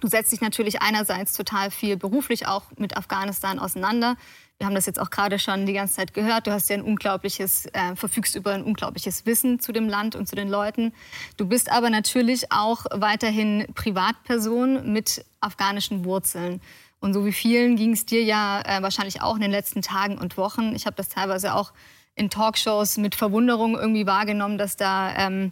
du 0.00 0.06
setzt 0.06 0.30
dich 0.30 0.40
natürlich 0.40 0.80
einerseits 0.80 1.32
total 1.32 1.70
viel 1.72 1.96
beruflich 1.96 2.46
auch 2.46 2.62
mit 2.76 2.96
Afghanistan 2.96 3.58
auseinander. 3.58 4.16
Wir 4.62 4.66
haben 4.66 4.76
das 4.76 4.86
jetzt 4.86 5.00
auch 5.00 5.10
gerade 5.10 5.40
schon 5.40 5.66
die 5.66 5.72
ganze 5.72 5.94
Zeit 5.94 6.14
gehört. 6.14 6.46
Du 6.46 6.52
hast 6.52 6.70
ja 6.70 6.76
ein 6.76 6.82
unglaubliches, 6.82 7.66
äh, 7.72 7.96
verfügst 7.96 8.36
über 8.36 8.52
ein 8.52 8.62
unglaubliches 8.62 9.26
Wissen 9.26 9.58
zu 9.58 9.72
dem 9.72 9.88
Land 9.88 10.14
und 10.14 10.28
zu 10.28 10.36
den 10.36 10.48
Leuten. 10.48 10.92
Du 11.36 11.46
bist 11.46 11.68
aber 11.68 11.90
natürlich 11.90 12.52
auch 12.52 12.86
weiterhin 12.92 13.66
Privatperson 13.74 14.92
mit 14.92 15.24
afghanischen 15.40 16.04
Wurzeln. 16.04 16.60
Und 17.00 17.12
so 17.12 17.26
wie 17.26 17.32
vielen 17.32 17.74
ging 17.74 17.90
es 17.90 18.06
dir 18.06 18.22
ja 18.22 18.62
äh, 18.64 18.80
wahrscheinlich 18.82 19.20
auch 19.20 19.34
in 19.34 19.40
den 19.40 19.50
letzten 19.50 19.82
Tagen 19.82 20.16
und 20.16 20.36
Wochen. 20.36 20.76
Ich 20.76 20.86
habe 20.86 20.94
das 20.94 21.08
teilweise 21.08 21.56
auch 21.56 21.72
in 22.14 22.30
Talkshows 22.30 22.98
mit 22.98 23.16
Verwunderung 23.16 23.74
irgendwie 23.76 24.06
wahrgenommen, 24.06 24.58
dass 24.58 24.76
da 24.76 25.12
ähm, 25.16 25.50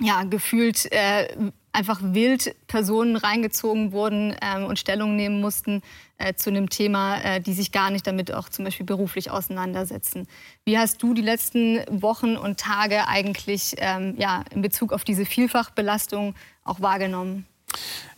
ja 0.00 0.24
gefühlt 0.24 0.90
äh, 0.90 1.28
einfach 1.72 2.00
wild 2.02 2.54
Personen 2.66 3.16
reingezogen 3.16 3.92
wurden 3.92 4.36
ähm, 4.42 4.64
und 4.64 4.78
Stellung 4.78 5.16
nehmen 5.16 5.40
mussten 5.40 5.82
äh, 6.18 6.34
zu 6.34 6.50
einem 6.50 6.68
Thema, 6.68 7.20
äh, 7.22 7.40
die 7.40 7.54
sich 7.54 7.72
gar 7.72 7.90
nicht 7.90 8.06
damit 8.06 8.32
auch 8.32 8.48
zum 8.48 8.64
Beispiel 8.64 8.86
beruflich 8.86 9.30
auseinandersetzen. 9.30 10.28
Wie 10.64 10.78
hast 10.78 11.02
du 11.02 11.14
die 11.14 11.22
letzten 11.22 11.80
Wochen 11.88 12.36
und 12.36 12.60
Tage 12.60 13.08
eigentlich 13.08 13.76
ähm, 13.78 14.14
ja, 14.18 14.44
in 14.54 14.62
Bezug 14.62 14.92
auf 14.92 15.04
diese 15.04 15.24
Vielfachbelastung 15.24 16.34
auch 16.64 16.80
wahrgenommen? 16.80 17.46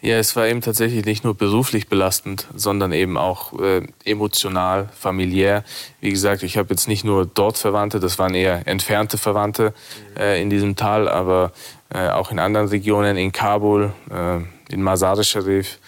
Ja, 0.01 0.19
es 0.19 0.37
war 0.37 0.47
eben 0.49 0.61
tatsächlich 0.61 1.07
nicht 1.07 1.25
nur 1.25 1.35
beruflich 1.35 1.88
belastend, 1.88 2.47
sondern 2.55 2.93
eben 2.93 3.17
auch 3.17 3.59
äh, 3.59 3.87
emotional, 4.05 4.90
familiär. 4.95 5.64
Wie 6.01 6.11
gesagt, 6.11 6.43
ich 6.43 6.59
habe 6.59 6.71
jetzt 6.71 6.88
nicht 6.88 7.05
nur 7.05 7.25
dort 7.25 7.57
Verwandte, 7.57 8.01
das 8.01 8.19
waren 8.19 8.35
eher 8.35 8.67
entfernte 8.67 9.17
Verwandte 9.17 9.73
äh, 10.19 10.43
in 10.43 10.51
diesem 10.51 10.77
Tal, 10.77 11.09
aber 11.09 11.53
äh, 11.95 12.09
auch 12.09 12.33
in 12.33 12.41
anderen 12.41 12.67
Regionen, 12.67 13.17
in 13.17 13.31
Kabul, 13.31 13.93
äh, 14.11 14.39
in 14.73 14.83
Mazar-e-Sharif, 14.83 15.79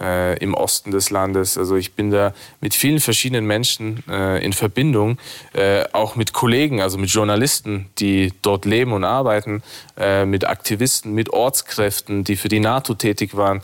äh, 0.00 0.38
im 0.38 0.54
Osten 0.54 0.90
des 0.90 1.10
Landes. 1.10 1.58
Also 1.58 1.76
ich 1.76 1.92
bin 1.92 2.10
da 2.10 2.32
mit 2.62 2.72
vielen 2.72 2.98
verschiedenen 2.98 3.46
Menschen 3.46 4.02
in 4.40 4.54
Verbindung, 4.54 5.18
auch 5.92 6.16
mit 6.16 6.32
Kollegen, 6.32 6.80
also 6.80 6.96
mit 6.96 7.10
Journalisten, 7.10 7.90
die 7.98 8.32
dort 8.40 8.64
leben 8.64 8.92
und 8.92 9.04
arbeiten, 9.04 9.62
mit 10.24 10.46
Aktivisten, 10.46 11.12
mit 11.12 11.30
Ortskräften, 11.30 12.24
die 12.24 12.36
für 12.36 12.48
die 12.48 12.60
NATO 12.60 12.94
tätig 12.94 13.36
waren, 13.36 13.60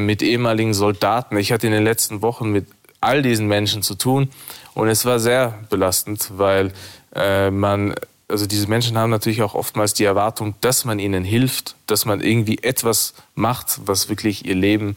mit 0.00 0.22
ehemaligen 0.22 0.74
Soldaten. 0.74 1.38
Ich 1.38 1.52
hatte 1.52 1.68
in 1.68 1.72
den 1.72 1.84
letzten 1.84 2.20
Wochen 2.20 2.50
mit 2.50 2.66
all 3.00 3.22
diesen 3.22 3.46
Menschen 3.46 3.82
zu 3.82 3.94
tun 3.94 4.28
und 4.74 4.88
es 4.88 5.06
war 5.06 5.20
sehr 5.20 5.54
belastend, 5.70 6.32
weil 6.36 6.72
man 7.50 7.94
also 8.30 8.46
diese 8.46 8.68
Menschen 8.68 8.96
haben 8.96 9.10
natürlich 9.10 9.42
auch 9.42 9.54
oftmals 9.54 9.94
die 9.94 10.04
Erwartung, 10.04 10.54
dass 10.60 10.84
man 10.84 10.98
ihnen 10.98 11.24
hilft, 11.24 11.74
dass 11.86 12.04
man 12.04 12.20
irgendwie 12.20 12.58
etwas 12.62 13.14
macht, 13.34 13.80
was 13.84 14.08
wirklich 14.08 14.46
ihr 14.46 14.54
Leben, 14.54 14.96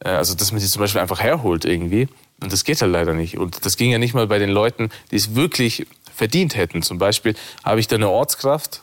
äh, 0.00 0.10
also 0.10 0.34
dass 0.34 0.52
man 0.52 0.60
sie 0.60 0.68
zum 0.68 0.80
Beispiel 0.80 1.00
einfach 1.00 1.20
herholt 1.20 1.64
irgendwie. 1.64 2.08
Und 2.40 2.52
das 2.52 2.64
geht 2.64 2.80
halt 2.82 2.92
leider 2.92 3.14
nicht. 3.14 3.38
Und 3.38 3.64
das 3.64 3.76
ging 3.76 3.90
ja 3.90 3.98
nicht 3.98 4.14
mal 4.14 4.26
bei 4.26 4.38
den 4.38 4.50
Leuten, 4.50 4.90
die 5.10 5.16
es 5.16 5.34
wirklich 5.34 5.86
verdient 6.14 6.56
hätten. 6.56 6.82
Zum 6.82 6.98
Beispiel 6.98 7.34
habe 7.64 7.80
ich 7.80 7.86
da 7.86 7.96
eine 7.96 8.10
Ortskraft, 8.10 8.82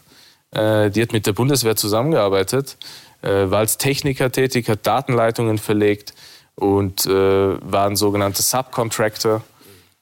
äh, 0.52 0.90
die 0.90 1.02
hat 1.02 1.12
mit 1.12 1.28
der 1.28 1.34
Bundeswehr 1.34 1.76
zusammengearbeitet, 1.76 2.78
äh, 3.22 3.52
war 3.52 3.60
als 3.60 3.78
Techniker 3.78 4.32
tätig, 4.32 4.70
hat 4.70 4.88
Datenleitungen 4.88 5.58
verlegt 5.58 6.14
und 6.56 7.06
war 7.06 7.88
ein 7.88 7.96
sogenannter 7.96 8.44
Subcontractor 8.44 9.44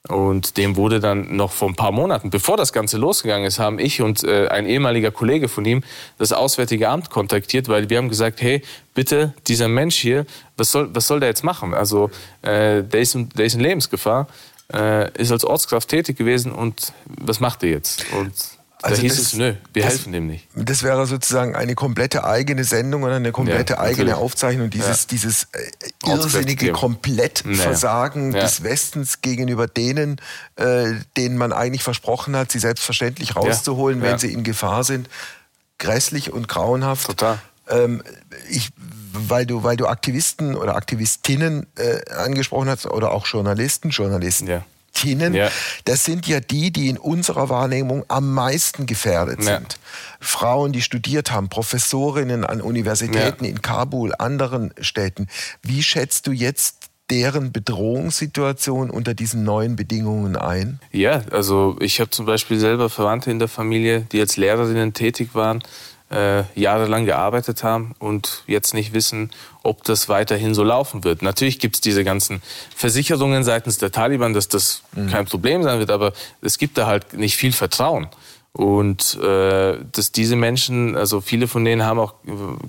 und 0.10 0.58
dem 0.58 0.76
wurde 0.76 1.00
dann 1.00 1.36
noch 1.36 1.52
vor 1.52 1.68
ein 1.70 1.76
paar 1.76 1.92
Monaten, 1.92 2.30
bevor 2.30 2.58
das 2.58 2.74
Ganze 2.74 2.98
losgegangen 2.98 3.46
ist, 3.46 3.60
haben 3.60 3.80
ich 3.80 4.02
und 4.02 4.24
äh, 4.24 4.48
ein 4.48 4.66
ehemaliger 4.66 5.12
Kollege 5.12 5.48
von 5.48 5.66
ihm 5.66 5.84
das 6.18 6.32
Auswärtige 6.32 6.90
Amt 6.90 7.10
kontaktiert, 7.10 7.68
weil 7.68 7.90
wir 7.90 7.98
haben 7.98 8.10
gesagt, 8.10 8.42
hey, 8.42 8.62
bitte, 8.94 9.34
dieser 9.48 9.68
Mensch 9.68 9.96
hier, 9.96 10.26
was 10.56 10.72
soll, 10.72 10.90
was 10.94 11.08
soll 11.08 11.20
der 11.20 11.30
jetzt 11.30 11.44
machen? 11.44 11.74
Also 11.74 12.10
äh, 12.42 12.84
der, 12.84 13.02
ist, 13.02 13.18
der 13.36 13.46
ist 13.46 13.56
in 13.56 13.62
Lebensgefahr, 13.62 14.28
äh, 14.74 15.12
ist 15.20 15.32
als 15.32 15.44
Ortskraft 15.44 15.90
tätig 15.90 16.18
gewesen 16.18 16.52
und 16.52 16.94
was 17.06 17.40
macht 17.40 17.64
er 17.64 17.70
jetzt? 17.70 18.06
Und 18.14 18.57
also 18.82 18.96
da 18.96 19.02
hieß 19.02 19.16
das, 19.16 19.26
es, 19.28 19.34
nö, 19.34 19.54
wir 19.74 19.82
das, 19.82 19.92
helfen 19.94 20.14
dem 20.14 20.28
nicht. 20.28 20.48
Das 20.54 20.84
wäre 20.84 21.08
sozusagen 21.08 21.56
eine 21.56 21.74
komplette 21.74 22.24
eigene 22.24 22.64
Sendung 22.64 23.04
oder 23.04 23.16
eine 23.16 23.32
komplette 23.32 23.74
ja, 23.74 23.80
eigene 23.80 24.18
Aufzeichnung. 24.18 24.70
Dieses, 24.70 25.04
ja. 25.04 25.08
dieses 25.10 25.44
äh, 25.54 26.10
irrsinnige 26.10 26.72
Komplettversagen 26.74 28.34
ja. 28.34 28.42
des 28.42 28.64
Westens 28.64 29.22
gegenüber 29.22 29.68
denen, 29.68 30.22
äh, 30.58 30.94
denen 31.16 31.38
man 31.38 31.54
eigentlich 31.54 31.84
versprochen 31.84 32.36
hat, 32.36 32.52
sie 32.52 32.60
selbstverständlich 32.60 33.36
rauszuholen, 33.36 34.02
wenn 34.02 34.20
sie 34.20 34.32
in 34.32 34.44
Gefahr 34.44 34.84
sind. 34.84 35.10
Grässlich 35.80 36.32
und 36.32 36.48
grauenhaft. 36.48 37.08
Total. 37.08 37.40
Ähm, 37.70 38.04
ich 38.50 38.70
weil 39.20 39.46
du, 39.46 39.64
weil 39.64 39.78
du 39.78 39.88
Aktivisten 39.88 40.56
oder 40.56 40.76
Aktivistinnen 40.76 41.66
äh, 41.76 42.12
angesprochen 42.14 42.70
hast 42.70 42.86
oder 42.86 43.12
auch 43.12 43.26
Journalisten, 43.26 43.90
Journalisten. 43.90 44.48
Ja. 44.48 44.64
Ja. 45.34 45.50
Das 45.86 46.06
sind 46.06 46.28
ja 46.28 46.40
die, 46.40 46.72
die 46.72 46.90
in 46.90 46.98
unserer 46.98 47.50
Wahrnehmung 47.50 48.04
am 48.08 48.34
meisten 48.34 48.86
gefährdet 48.86 49.44
ja. 49.44 49.58
sind. 49.58 49.80
Frauen, 50.20 50.72
die 50.72 50.82
studiert 50.82 51.32
haben, 51.32 51.50
Professorinnen 51.50 52.44
an 52.44 52.62
Universitäten 52.62 53.46
ja. 53.46 53.52
in 53.52 53.62
Kabul, 53.62 54.14
anderen 54.18 54.74
Städten. 54.80 55.28
Wie 55.62 55.84
schätzt 55.84 56.28
du 56.28 56.32
jetzt 56.32 56.90
deren 57.10 57.52
Bedrohungssituation 57.52 58.90
unter 58.90 59.14
diesen 59.14 59.44
neuen 59.44 59.76
Bedingungen 59.76 60.36
ein? 60.36 60.80
Ja, 60.92 61.22
also 61.32 61.78
ich 61.80 62.00
habe 62.00 62.10
zum 62.10 62.26
Beispiel 62.26 62.60
selber 62.60 62.90
Verwandte 62.90 63.32
in 63.32 63.40
der 63.40 63.48
Familie, 63.48 64.02
die 64.12 64.20
als 64.20 64.36
Lehrerinnen 64.36 64.94
tätig 64.94 65.30
waren 65.34 65.64
äh, 66.10 66.44
jahrelang 66.56 67.06
gearbeitet 67.06 67.64
haben 67.64 67.94
und 68.00 68.44
jetzt 68.48 68.74
nicht 68.74 68.94
wissen, 68.94 69.32
ob 69.64 69.84
das 69.84 70.08
weiterhin 70.08 70.54
so 70.54 70.64
laufen 70.64 71.04
wird. 71.04 71.22
Natürlich 71.22 71.60
gibt 71.60 71.76
es 71.76 71.82
diese 71.82 72.04
ganzen 72.04 72.42
Versicherungen 72.76 73.44
seitens 73.44 73.78
der 73.78 73.92
Taliban, 73.92 74.34
dass 74.34 74.48
das 74.48 74.84
mhm. 74.94 75.10
kein 75.10 75.26
Problem 75.26 75.64
sein 75.64 75.80
wird, 75.80 75.92
aber 75.92 76.14
es 76.42 76.58
gibt 76.58 76.78
da 76.78 76.88
halt 76.88 77.14
nicht 77.14 77.36
viel 77.36 77.52
Vertrauen. 77.52 78.08
Und 78.54 79.20
äh, 79.22 79.78
dass 79.92 80.12
diese 80.12 80.36
Menschen, 80.36 80.96
also 80.96 81.22
viele 81.22 81.48
von 81.48 81.64
denen 81.64 81.84
haben 81.84 82.00
auch 82.00 82.16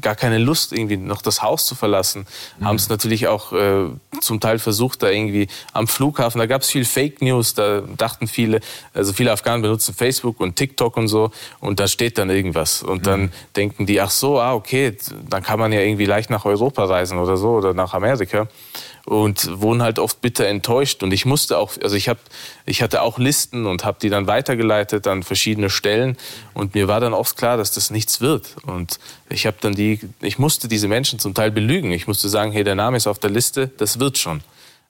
gar 0.02 0.16
keine 0.16 0.36
Lust, 0.36 0.74
irgendwie 0.74 0.98
noch 0.98 1.22
das 1.22 1.42
Haus 1.42 1.64
zu 1.64 1.74
verlassen. 1.74 2.26
Mhm. 2.58 2.64
Haben 2.66 2.76
es 2.76 2.90
natürlich 2.90 3.26
auch 3.26 3.54
äh, 3.54 3.86
zum 4.20 4.38
Teil 4.38 4.58
versucht, 4.58 5.02
da 5.02 5.08
irgendwie 5.08 5.48
am 5.72 5.88
Flughafen, 5.88 6.40
da 6.40 6.46
gab 6.46 6.60
es 6.60 6.68
viel 6.68 6.84
Fake 6.84 7.22
News, 7.22 7.54
da 7.54 7.80
dachten 7.96 8.28
viele, 8.28 8.60
also 8.92 9.14
viele 9.14 9.32
Afghanen 9.32 9.62
benutzen 9.62 9.94
Facebook 9.94 10.40
und 10.40 10.56
TikTok 10.56 10.94
und 10.98 11.08
so 11.08 11.30
und 11.60 11.80
da 11.80 11.88
steht 11.88 12.18
dann 12.18 12.28
irgendwas. 12.28 12.82
Und 12.82 13.06
dann 13.06 13.22
mhm. 13.22 13.30
denken 13.56 13.86
die, 13.86 13.98
ach 13.98 14.10
so, 14.10 14.38
ah, 14.38 14.52
okay, 14.52 14.94
dann 15.30 15.42
kann 15.42 15.58
man 15.58 15.72
ja 15.72 15.80
irgendwie 15.80 16.04
leicht 16.04 16.28
nach 16.28 16.44
Europa 16.44 16.84
reisen 16.84 17.18
oder 17.18 17.38
so 17.38 17.52
oder 17.52 17.72
nach 17.72 17.94
Amerika 17.94 18.46
und 19.08 19.60
wurden 19.62 19.82
halt 19.82 19.98
oft 19.98 20.20
bitter 20.20 20.46
enttäuscht. 20.46 21.02
Und 21.02 21.12
ich 21.12 21.24
musste 21.24 21.56
auch, 21.56 21.72
also 21.82 21.96
ich 21.96 22.10
habe, 22.10 22.20
ich 22.66 22.82
hatte 22.82 23.00
auch 23.00 23.18
Listen 23.18 23.64
und 23.64 23.84
habe 23.84 23.98
die 24.02 24.10
dann 24.10 24.26
weitergeleitet 24.26 25.06
an 25.06 25.22
verschiedene 25.22 25.70
Stellen. 25.70 26.18
Und 26.52 26.74
mir 26.74 26.88
war 26.88 27.00
dann 27.00 27.14
oft 27.14 27.36
klar, 27.38 27.56
dass 27.56 27.72
das 27.72 27.90
nichts 27.90 28.20
wird. 28.20 28.56
Und 28.64 28.98
ich 29.30 29.46
habe 29.46 29.56
dann 29.62 29.74
die, 29.74 30.00
ich 30.20 30.38
musste 30.38 30.68
diese 30.68 30.88
Menschen 30.88 31.18
zum 31.18 31.32
Teil 31.32 31.50
belügen. 31.50 31.90
Ich 31.90 32.06
musste 32.06 32.28
sagen, 32.28 32.52
hey, 32.52 32.64
der 32.64 32.74
Name 32.74 32.98
ist 32.98 33.06
auf 33.06 33.18
der 33.18 33.30
Liste, 33.30 33.68
das 33.78 33.98
wird 33.98 34.18
schon. 34.18 34.42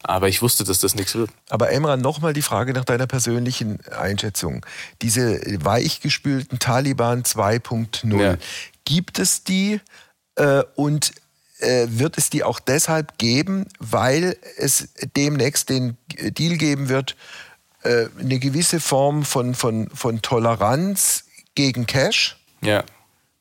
Aber 0.02 0.28
ich 0.28 0.42
wusste, 0.42 0.64
dass 0.64 0.80
das 0.80 0.96
nichts 0.96 1.14
wird. 1.14 1.30
Aber 1.48 1.70
Emran, 1.70 2.00
nochmal 2.00 2.32
die 2.32 2.42
Frage 2.42 2.72
nach 2.72 2.84
deiner 2.84 3.06
persönlichen 3.06 3.78
Einschätzung. 3.86 4.66
Diese 5.00 5.40
weichgespülten 5.64 6.58
Taliban 6.58 7.22
2.0, 7.22 8.20
ja. 8.20 8.36
gibt 8.84 9.20
es 9.20 9.44
die? 9.44 9.80
Äh, 10.34 10.62
und 10.74 11.12
wird 11.60 12.18
es 12.18 12.30
die 12.30 12.44
auch 12.44 12.60
deshalb 12.60 13.18
geben, 13.18 13.66
weil 13.80 14.36
es 14.56 14.90
demnächst 15.16 15.68
den 15.68 15.96
Deal 16.08 16.56
geben 16.56 16.88
wird, 16.88 17.16
äh, 17.82 18.06
eine 18.18 18.38
gewisse 18.38 18.80
Form 18.80 19.24
von, 19.24 19.54
von, 19.54 19.88
von 19.94 20.20
Toleranz 20.20 21.24
gegen 21.54 21.86
Cash. 21.86 22.36
Ja. 22.60 22.84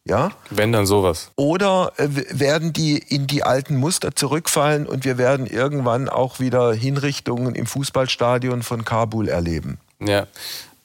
Ja? 0.05 0.31
Wenn 0.49 0.71
dann 0.71 0.85
sowas. 0.85 1.31
Oder 1.35 1.91
äh, 1.97 2.07
werden 2.31 2.71
die 2.71 2.97
in 2.97 3.27
die 3.27 3.43
alten 3.43 3.75
Muster 3.75 4.15
zurückfallen 4.15 4.87
und 4.87 5.05
wir 5.05 5.17
werden 5.17 5.47
irgendwann 5.47 6.07
auch 6.07 6.39
wieder 6.39 6.73
Hinrichtungen 6.73 7.55
im 7.55 7.65
Fußballstadion 7.65 8.63
von 8.63 8.85
Kabul 8.85 9.27
erleben? 9.27 9.79
Ja, 9.99 10.27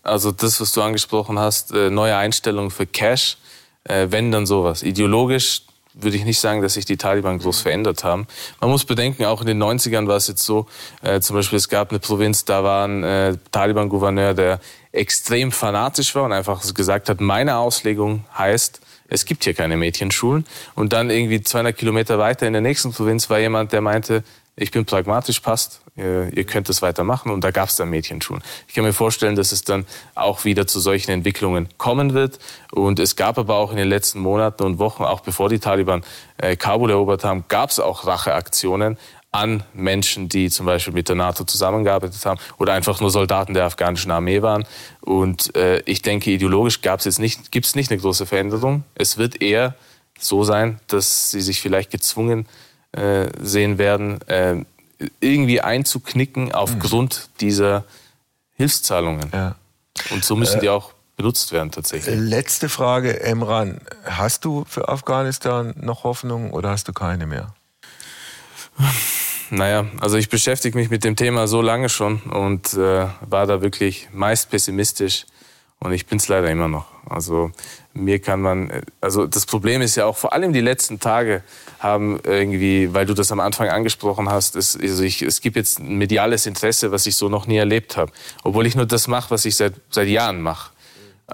also 0.02 0.32
das, 0.32 0.60
was 0.60 0.72
du 0.72 0.82
angesprochen 0.82 1.38
hast, 1.38 1.72
äh, 1.72 1.90
neue 1.90 2.16
Einstellungen 2.16 2.70
für 2.70 2.86
Cash, 2.86 3.36
äh, 3.84 4.08
wenn 4.10 4.32
dann 4.32 4.46
sowas. 4.46 4.82
Ideologisch 4.82 5.62
würde 5.94 6.16
ich 6.16 6.24
nicht 6.24 6.40
sagen, 6.40 6.62
dass 6.62 6.74
sich 6.74 6.84
die 6.84 6.96
Taliban 6.96 7.38
groß 7.38 7.60
verändert 7.60 8.04
haben. 8.04 8.26
Man 8.60 8.70
muss 8.70 8.84
bedenken, 8.84 9.24
auch 9.24 9.40
in 9.40 9.46
den 9.46 9.62
90ern 9.62 10.06
war 10.06 10.16
es 10.16 10.28
jetzt 10.28 10.44
so, 10.44 10.66
äh, 11.02 11.20
zum 11.20 11.36
Beispiel 11.36 11.58
es 11.58 11.68
gab 11.68 11.90
eine 11.90 11.98
Provinz, 11.98 12.44
da 12.44 12.64
war 12.64 12.86
ein 12.86 13.02
äh, 13.02 13.36
Taliban-Gouverneur, 13.50 14.34
der 14.34 14.60
extrem 14.92 15.52
fanatisch 15.52 16.14
war 16.14 16.24
und 16.24 16.32
einfach 16.32 16.62
gesagt 16.74 17.08
hat, 17.08 17.20
meine 17.20 17.56
Auslegung 17.56 18.24
heißt, 18.36 18.80
es 19.08 19.24
gibt 19.26 19.44
hier 19.44 19.54
keine 19.54 19.76
Mädchenschulen. 19.76 20.46
Und 20.74 20.92
dann 20.92 21.10
irgendwie 21.10 21.42
200 21.42 21.76
Kilometer 21.76 22.18
weiter 22.18 22.46
in 22.46 22.54
der 22.54 22.62
nächsten 22.62 22.92
Provinz 22.92 23.28
war 23.28 23.38
jemand, 23.38 23.72
der 23.72 23.82
meinte, 23.82 24.24
ich 24.54 24.70
bin 24.70 24.84
pragmatisch, 24.84 25.40
passt, 25.40 25.80
ihr, 25.96 26.44
könnt 26.44 26.68
es 26.68 26.82
weitermachen. 26.82 27.30
Und 27.30 27.42
da 27.42 27.50
gab 27.50 27.68
es 27.68 27.76
dann 27.76 27.88
Mädchenschulen. 27.88 28.42
Ich 28.68 28.74
kann 28.74 28.84
mir 28.84 28.92
vorstellen, 28.92 29.34
dass 29.34 29.52
es 29.52 29.62
dann 29.62 29.86
auch 30.14 30.44
wieder 30.44 30.66
zu 30.66 30.78
solchen 30.78 31.10
Entwicklungen 31.10 31.68
kommen 31.78 32.12
wird. 32.12 32.38
Und 32.70 32.98
es 32.98 33.16
gab 33.16 33.38
aber 33.38 33.56
auch 33.56 33.70
in 33.70 33.78
den 33.78 33.88
letzten 33.88 34.20
Monaten 34.20 34.62
und 34.64 34.78
Wochen, 34.78 35.04
auch 35.04 35.20
bevor 35.20 35.48
die 35.48 35.58
Taliban 35.58 36.02
äh, 36.36 36.56
Kabul 36.56 36.90
erobert 36.90 37.24
haben, 37.24 37.44
gab 37.48 37.70
es 37.70 37.80
auch 37.80 38.06
Racheaktionen 38.06 38.98
an 39.32 39.62
Menschen, 39.72 40.28
die 40.28 40.50
zum 40.50 40.66
Beispiel 40.66 40.92
mit 40.92 41.08
der 41.08 41.16
NATO 41.16 41.44
zusammengearbeitet 41.44 42.24
haben 42.26 42.38
oder 42.58 42.74
einfach 42.74 43.00
nur 43.00 43.10
Soldaten 43.10 43.54
der 43.54 43.64
afghanischen 43.64 44.10
Armee 44.10 44.42
waren. 44.42 44.64
Und 45.00 45.56
äh, 45.56 45.80
ich 45.86 46.02
denke, 46.02 46.30
ideologisch 46.30 46.82
gab 46.82 47.02
jetzt 47.02 47.18
nicht, 47.18 47.50
gibt 47.50 47.64
es 47.64 47.74
nicht 47.74 47.90
eine 47.90 47.98
große 47.98 48.26
Veränderung. 48.26 48.84
Es 48.94 49.16
wird 49.16 49.40
eher 49.40 49.74
so 50.18 50.44
sein, 50.44 50.78
dass 50.86 51.30
sie 51.30 51.40
sich 51.40 51.62
vielleicht 51.62 51.90
gezwungen 51.90 52.46
äh, 52.92 53.28
sehen 53.40 53.78
werden, 53.78 54.20
äh, 54.28 54.64
irgendwie 55.20 55.60
einzuknicken 55.60 56.52
aufgrund 56.52 57.28
mhm. 57.28 57.38
dieser 57.40 57.84
Hilfszahlungen. 58.54 59.30
Ja. 59.32 59.56
Und 60.10 60.24
so 60.24 60.36
müssen 60.36 60.60
die 60.60 60.66
äh, 60.66 60.70
auch 60.70 60.92
benutzt 61.16 61.52
werden 61.52 61.70
tatsächlich. 61.70 62.14
Letzte 62.18 62.68
Frage, 62.68 63.20
Emran. 63.20 63.80
Hast 64.04 64.44
du 64.44 64.64
für 64.68 64.88
Afghanistan 64.88 65.74
noch 65.76 66.04
Hoffnung 66.04 66.52
oder 66.52 66.70
hast 66.70 66.88
du 66.88 66.92
keine 66.92 67.26
mehr? 67.26 67.54
Naja, 69.54 69.84
also 70.00 70.16
ich 70.16 70.30
beschäftige 70.30 70.78
mich 70.78 70.88
mit 70.88 71.04
dem 71.04 71.14
Thema 71.14 71.46
so 71.46 71.60
lange 71.60 71.90
schon 71.90 72.22
und 72.22 72.72
äh, 72.72 73.06
war 73.20 73.46
da 73.46 73.60
wirklich 73.60 74.08
meist 74.10 74.48
pessimistisch 74.48 75.26
und 75.82 75.92
ich 75.92 76.06
bin 76.06 76.18
es 76.18 76.28
leider 76.28 76.48
immer 76.48 76.68
noch. 76.68 76.86
Also 77.08 77.50
mir 77.92 78.20
kann 78.20 78.40
man, 78.40 78.70
also 79.00 79.26
das 79.26 79.46
Problem 79.46 79.82
ist 79.82 79.96
ja 79.96 80.06
auch, 80.06 80.16
vor 80.16 80.32
allem 80.32 80.52
die 80.52 80.60
letzten 80.60 81.00
Tage 81.00 81.42
haben 81.80 82.20
irgendwie, 82.22 82.94
weil 82.94 83.04
du 83.04 83.14
das 83.14 83.32
am 83.32 83.40
Anfang 83.40 83.68
angesprochen 83.68 84.30
hast, 84.30 84.54
es, 84.54 84.78
also 84.80 85.02
ich, 85.02 85.22
es 85.22 85.40
gibt 85.40 85.56
jetzt 85.56 85.80
ein 85.80 85.96
mediales 85.96 86.46
Interesse, 86.46 86.92
was 86.92 87.04
ich 87.06 87.16
so 87.16 87.28
noch 87.28 87.48
nie 87.48 87.56
erlebt 87.56 87.96
habe. 87.96 88.12
Obwohl 88.44 88.66
ich 88.66 88.76
nur 88.76 88.86
das 88.86 89.08
mache, 89.08 89.32
was 89.32 89.44
ich 89.44 89.56
seit, 89.56 89.74
seit 89.90 90.06
Jahren 90.06 90.40
mache. 90.40 90.70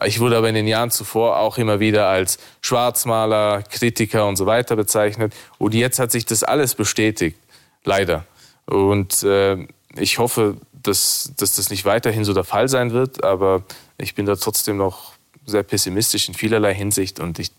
Ich 0.06 0.18
wurde 0.18 0.38
aber 0.38 0.48
in 0.48 0.54
den 0.54 0.66
Jahren 0.66 0.90
zuvor 0.90 1.38
auch 1.38 1.58
immer 1.58 1.78
wieder 1.78 2.08
als 2.08 2.38
Schwarzmaler, 2.62 3.62
Kritiker 3.62 4.26
und 4.26 4.36
so 4.36 4.46
weiter 4.46 4.76
bezeichnet. 4.76 5.34
Und 5.58 5.74
jetzt 5.74 5.98
hat 5.98 6.10
sich 6.10 6.24
das 6.24 6.42
alles 6.42 6.74
bestätigt, 6.74 7.38
leider. 7.84 8.24
Und 8.64 9.22
äh, 9.24 9.66
ich 9.96 10.18
hoffe, 10.18 10.56
dass, 10.72 11.32
dass 11.36 11.56
das 11.56 11.68
nicht 11.68 11.84
weiterhin 11.84 12.24
so 12.24 12.32
der 12.32 12.44
Fall 12.44 12.68
sein 12.68 12.92
wird, 12.92 13.24
aber 13.24 13.62
ich 13.98 14.14
bin 14.14 14.26
da 14.26 14.36
trotzdem 14.36 14.76
noch 14.76 15.12
sehr 15.44 15.62
pessimistisch 15.62 16.28
in 16.28 16.34
vielerlei 16.34 16.74
Hinsicht 16.74 17.20
und 17.20 17.38
ich, 17.38 17.50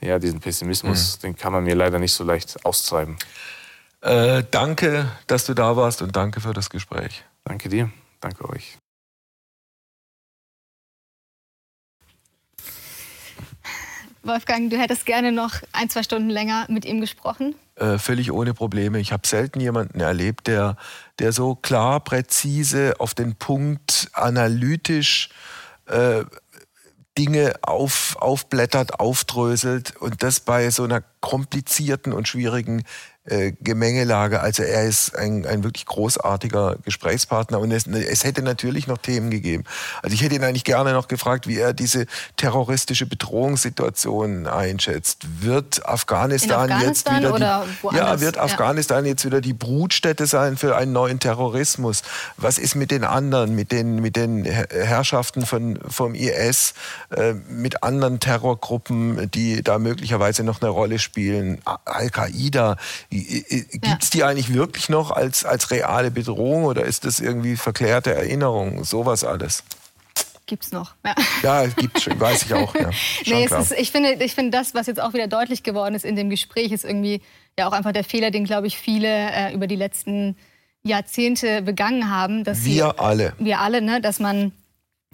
ja, 0.00 0.18
diesen 0.18 0.40
Pessimismus, 0.40 1.18
mhm. 1.18 1.22
den 1.22 1.36
kann 1.36 1.52
man 1.52 1.64
mir 1.64 1.74
leider 1.74 1.98
nicht 1.98 2.12
so 2.12 2.24
leicht 2.24 2.64
austreiben. 2.64 3.16
Äh, 4.00 4.44
danke, 4.50 5.10
dass 5.26 5.46
du 5.46 5.54
da 5.54 5.76
warst 5.76 6.02
und 6.02 6.14
danke 6.16 6.40
für 6.40 6.52
das 6.52 6.70
Gespräch. 6.70 7.24
Danke 7.44 7.68
dir, 7.68 7.90
danke 8.20 8.48
euch. 8.48 8.78
Wolfgang, 14.24 14.70
du 14.70 14.78
hättest 14.78 15.04
gerne 15.04 15.32
noch 15.32 15.54
ein, 15.72 15.88
zwei 15.90 16.04
Stunden 16.04 16.30
länger 16.30 16.66
mit 16.68 16.84
ihm 16.84 17.00
gesprochen? 17.00 17.56
Äh, 17.74 17.98
völlig 17.98 18.30
ohne 18.30 18.54
Probleme. 18.54 19.00
Ich 19.00 19.12
habe 19.12 19.26
selten 19.26 19.58
jemanden 19.60 19.98
erlebt, 19.98 20.46
der, 20.46 20.76
der 21.18 21.32
so 21.32 21.56
klar, 21.56 21.98
präzise, 21.98 22.94
auf 23.00 23.14
den 23.14 23.34
Punkt, 23.34 24.08
analytisch 24.12 25.30
äh, 25.92 26.24
Dinge 27.18 27.54
auf, 27.62 28.16
aufblättert, 28.18 28.98
aufdröselt 28.98 29.96
und 29.96 30.22
das 30.22 30.40
bei 30.40 30.70
so 30.70 30.84
einer 30.84 31.02
komplizierten 31.22 32.12
und 32.12 32.28
schwierigen 32.28 32.84
äh, 33.24 33.52
Gemengelage. 33.60 34.40
Also 34.40 34.64
er 34.64 34.84
ist 34.84 35.14
ein, 35.14 35.46
ein 35.46 35.62
wirklich 35.62 35.86
großartiger 35.86 36.74
Gesprächspartner 36.84 37.60
und 37.60 37.70
es, 37.70 37.86
es 37.86 38.24
hätte 38.24 38.42
natürlich 38.42 38.88
noch 38.88 38.98
Themen 38.98 39.30
gegeben. 39.30 39.62
Also 40.02 40.14
ich 40.14 40.22
hätte 40.22 40.34
ihn 40.34 40.42
eigentlich 40.42 40.64
gerne 40.64 40.92
noch 40.92 41.06
gefragt, 41.06 41.46
wie 41.46 41.56
er 41.56 41.72
diese 41.72 42.06
terroristische 42.36 43.06
Bedrohungssituation 43.06 44.48
einschätzt. 44.48 45.26
Wird 45.40 45.86
Afghanistan, 45.86 46.72
Afghanistan 46.72 47.22
jetzt 47.22 47.38
wieder 47.38 47.62
die, 47.92 47.96
ja, 47.96 48.20
wird 48.20 48.38
Afghanistan 48.38 49.04
ja. 49.04 49.12
jetzt 49.12 49.24
wieder 49.24 49.40
die 49.40 49.52
Brutstätte 49.52 50.26
sein 50.26 50.56
für 50.56 50.74
einen 50.74 50.92
neuen 50.92 51.20
Terrorismus? 51.20 52.02
Was 52.38 52.58
ist 52.58 52.74
mit 52.74 52.90
den 52.90 53.04
anderen, 53.04 53.54
mit 53.54 53.70
den, 53.70 54.00
mit 54.00 54.16
den 54.16 54.44
Herrschaften 54.44 55.46
von, 55.46 55.78
vom 55.88 56.16
IS, 56.16 56.74
äh, 57.10 57.34
mit 57.34 57.84
anderen 57.84 58.18
Terrorgruppen, 58.18 59.30
die 59.30 59.62
da 59.62 59.78
möglicherweise 59.78 60.42
noch 60.42 60.60
eine 60.60 60.70
Rolle 60.70 60.98
spielen? 60.98 61.11
Al-Qaida. 61.84 62.76
Gibt 63.10 64.02
es 64.02 64.10
die 64.10 64.24
eigentlich 64.24 64.52
wirklich 64.52 64.88
noch 64.88 65.10
als, 65.10 65.44
als 65.44 65.70
reale 65.70 66.10
Bedrohung 66.10 66.64
oder 66.64 66.84
ist 66.84 67.04
das 67.04 67.20
irgendwie 67.20 67.56
verklärte 67.56 68.14
Erinnerung? 68.14 68.84
Sowas 68.84 69.24
alles. 69.24 69.62
Gibt 70.46 70.64
es 70.64 70.72
noch. 70.72 70.94
Ja, 71.04 71.14
ja 71.42 71.66
gibt's 71.66 72.02
schon, 72.02 72.18
weiß 72.18 72.42
ich 72.44 72.54
auch. 72.54 72.74
Ja, 72.74 72.90
nee, 73.26 73.44
ist, 73.44 73.72
ich, 73.72 73.90
finde, 73.90 74.12
ich 74.22 74.34
finde, 74.34 74.50
das, 74.50 74.74
was 74.74 74.86
jetzt 74.86 75.00
auch 75.00 75.14
wieder 75.14 75.28
deutlich 75.28 75.62
geworden 75.62 75.94
ist 75.94 76.04
in 76.04 76.16
dem 76.16 76.30
Gespräch, 76.30 76.72
ist 76.72 76.84
irgendwie 76.84 77.22
ja 77.58 77.68
auch 77.68 77.72
einfach 77.72 77.92
der 77.92 78.04
Fehler, 78.04 78.30
den, 78.30 78.44
glaube 78.44 78.66
ich, 78.66 78.76
viele 78.76 79.08
äh, 79.08 79.54
über 79.54 79.66
die 79.66 79.76
letzten 79.76 80.36
Jahrzehnte 80.82 81.62
begangen 81.62 82.10
haben. 82.10 82.44
Dass 82.44 82.64
wir 82.64 82.72
sie, 82.72 82.82
alle. 82.82 83.34
Wir 83.38 83.60
alle, 83.60 83.80
ne, 83.80 84.00
dass 84.00 84.18
man 84.18 84.52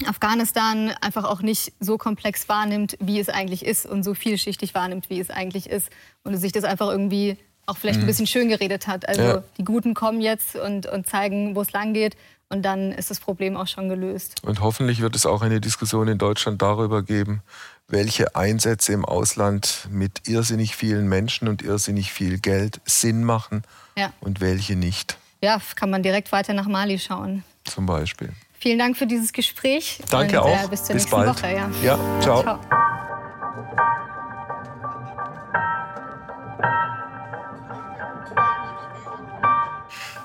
Afghanistan 0.07 0.93
einfach 1.01 1.25
auch 1.25 1.43
nicht 1.43 1.73
so 1.81 1.99
komplex 1.99 2.49
wahrnimmt, 2.49 2.97
wie 3.01 3.19
es 3.19 3.29
eigentlich 3.29 3.65
ist 3.65 3.87
und 3.87 4.03
so 4.03 4.15
vielschichtig 4.15 4.75
wahrnimmt, 4.75 5.11
wie 5.11 5.21
es 5.21 5.31
eigentlich 5.31 5.69
ist. 5.69 5.91
Und 6.25 6.37
sich 6.37 6.53
das 6.53 6.65
einfach 6.65 6.89
irgendwie 6.89 7.37
auch 7.67 7.77
vielleicht 7.77 7.99
mhm. 7.99 8.05
ein 8.05 8.09
bisschen 8.09 8.27
schön 8.27 8.49
geredet 8.49 8.87
hat. 8.87 9.09
Also 9.09 9.23
ja. 9.23 9.43
die 9.59 9.65
Guten 9.65 9.95
kommen 9.95 10.21
jetzt 10.21 10.57
und, 10.57 10.87
und 10.87 11.07
zeigen, 11.07 11.55
wo 11.55 11.61
es 11.61 11.73
lang 11.73 11.93
geht. 11.95 12.17
Und 12.51 12.63
dann 12.63 12.93
ist 12.93 13.11
das 13.11 13.21
Problem 13.21 13.57
auch 13.57 13.67
schon 13.67 13.91
gelöst. 13.91 14.43
Und 14.43 14.61
hoffentlich 14.61 15.01
wird 15.01 15.15
es 15.15 15.27
auch 15.27 15.43
eine 15.43 15.61
Diskussion 15.61 16.09
in 16.09 16.17
Deutschland 16.17 16.63
darüber 16.63 17.03
geben, 17.03 17.43
welche 17.89 18.35
Einsätze 18.35 18.93
im 18.93 19.05
Ausland 19.05 19.87
mit 19.91 20.27
irrsinnig 20.29 20.75
vielen 20.75 21.09
Menschen 21.09 21.49
und 21.49 21.61
irrsinnig 21.61 22.11
viel 22.11 22.39
Geld 22.39 22.81
Sinn 22.87 23.23
machen 23.23 23.65
ja. 23.99 24.13
und 24.21 24.41
welche 24.41 24.77
nicht. 24.77 25.19
Ja, 25.43 25.61
kann 25.75 25.91
man 25.91 26.03
direkt 26.03 26.33
weiter 26.33 26.55
nach 26.55 26.67
Mali 26.67 26.99
schauen. 26.99 27.45
Zum 27.65 27.85
Beispiel. 27.85 28.33
Vielen 28.61 28.79
Dank 28.79 28.97
für 28.97 29.07
dieses 29.07 29.33
Gespräch. 29.33 30.01
Danke 30.11 30.43
und, 30.43 30.49
äh, 30.49 30.53
auch. 30.53 30.65
Äh, 30.65 30.69
bis 30.69 30.85
zur 30.85 30.95
bis 30.95 31.05
nächsten 31.05 31.11
bald. 31.11 31.29
Woche. 31.29 31.53
Ja, 31.53 31.71
ja 31.83 31.99
ciao. 32.21 32.43
ciao. 32.43 32.59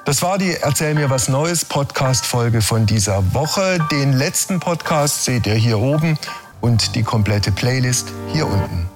Das 0.05 0.21
war 0.21 0.37
die 0.37 0.51
Erzähl 0.51 0.95
mir 0.95 1.09
was 1.09 1.29
Neues 1.29 1.63
Podcast-Folge 1.63 2.61
von 2.61 2.85
dieser 2.85 3.33
Woche. 3.33 3.79
Den 3.89 4.13
letzten 4.13 4.59
Podcast 4.59 5.23
seht 5.23 5.47
ihr 5.47 5.55
hier 5.55 5.79
oben 5.79 6.17
und 6.59 6.95
die 6.95 7.03
komplette 7.03 7.51
Playlist 7.51 8.11
hier 8.33 8.45
unten. 8.45 8.92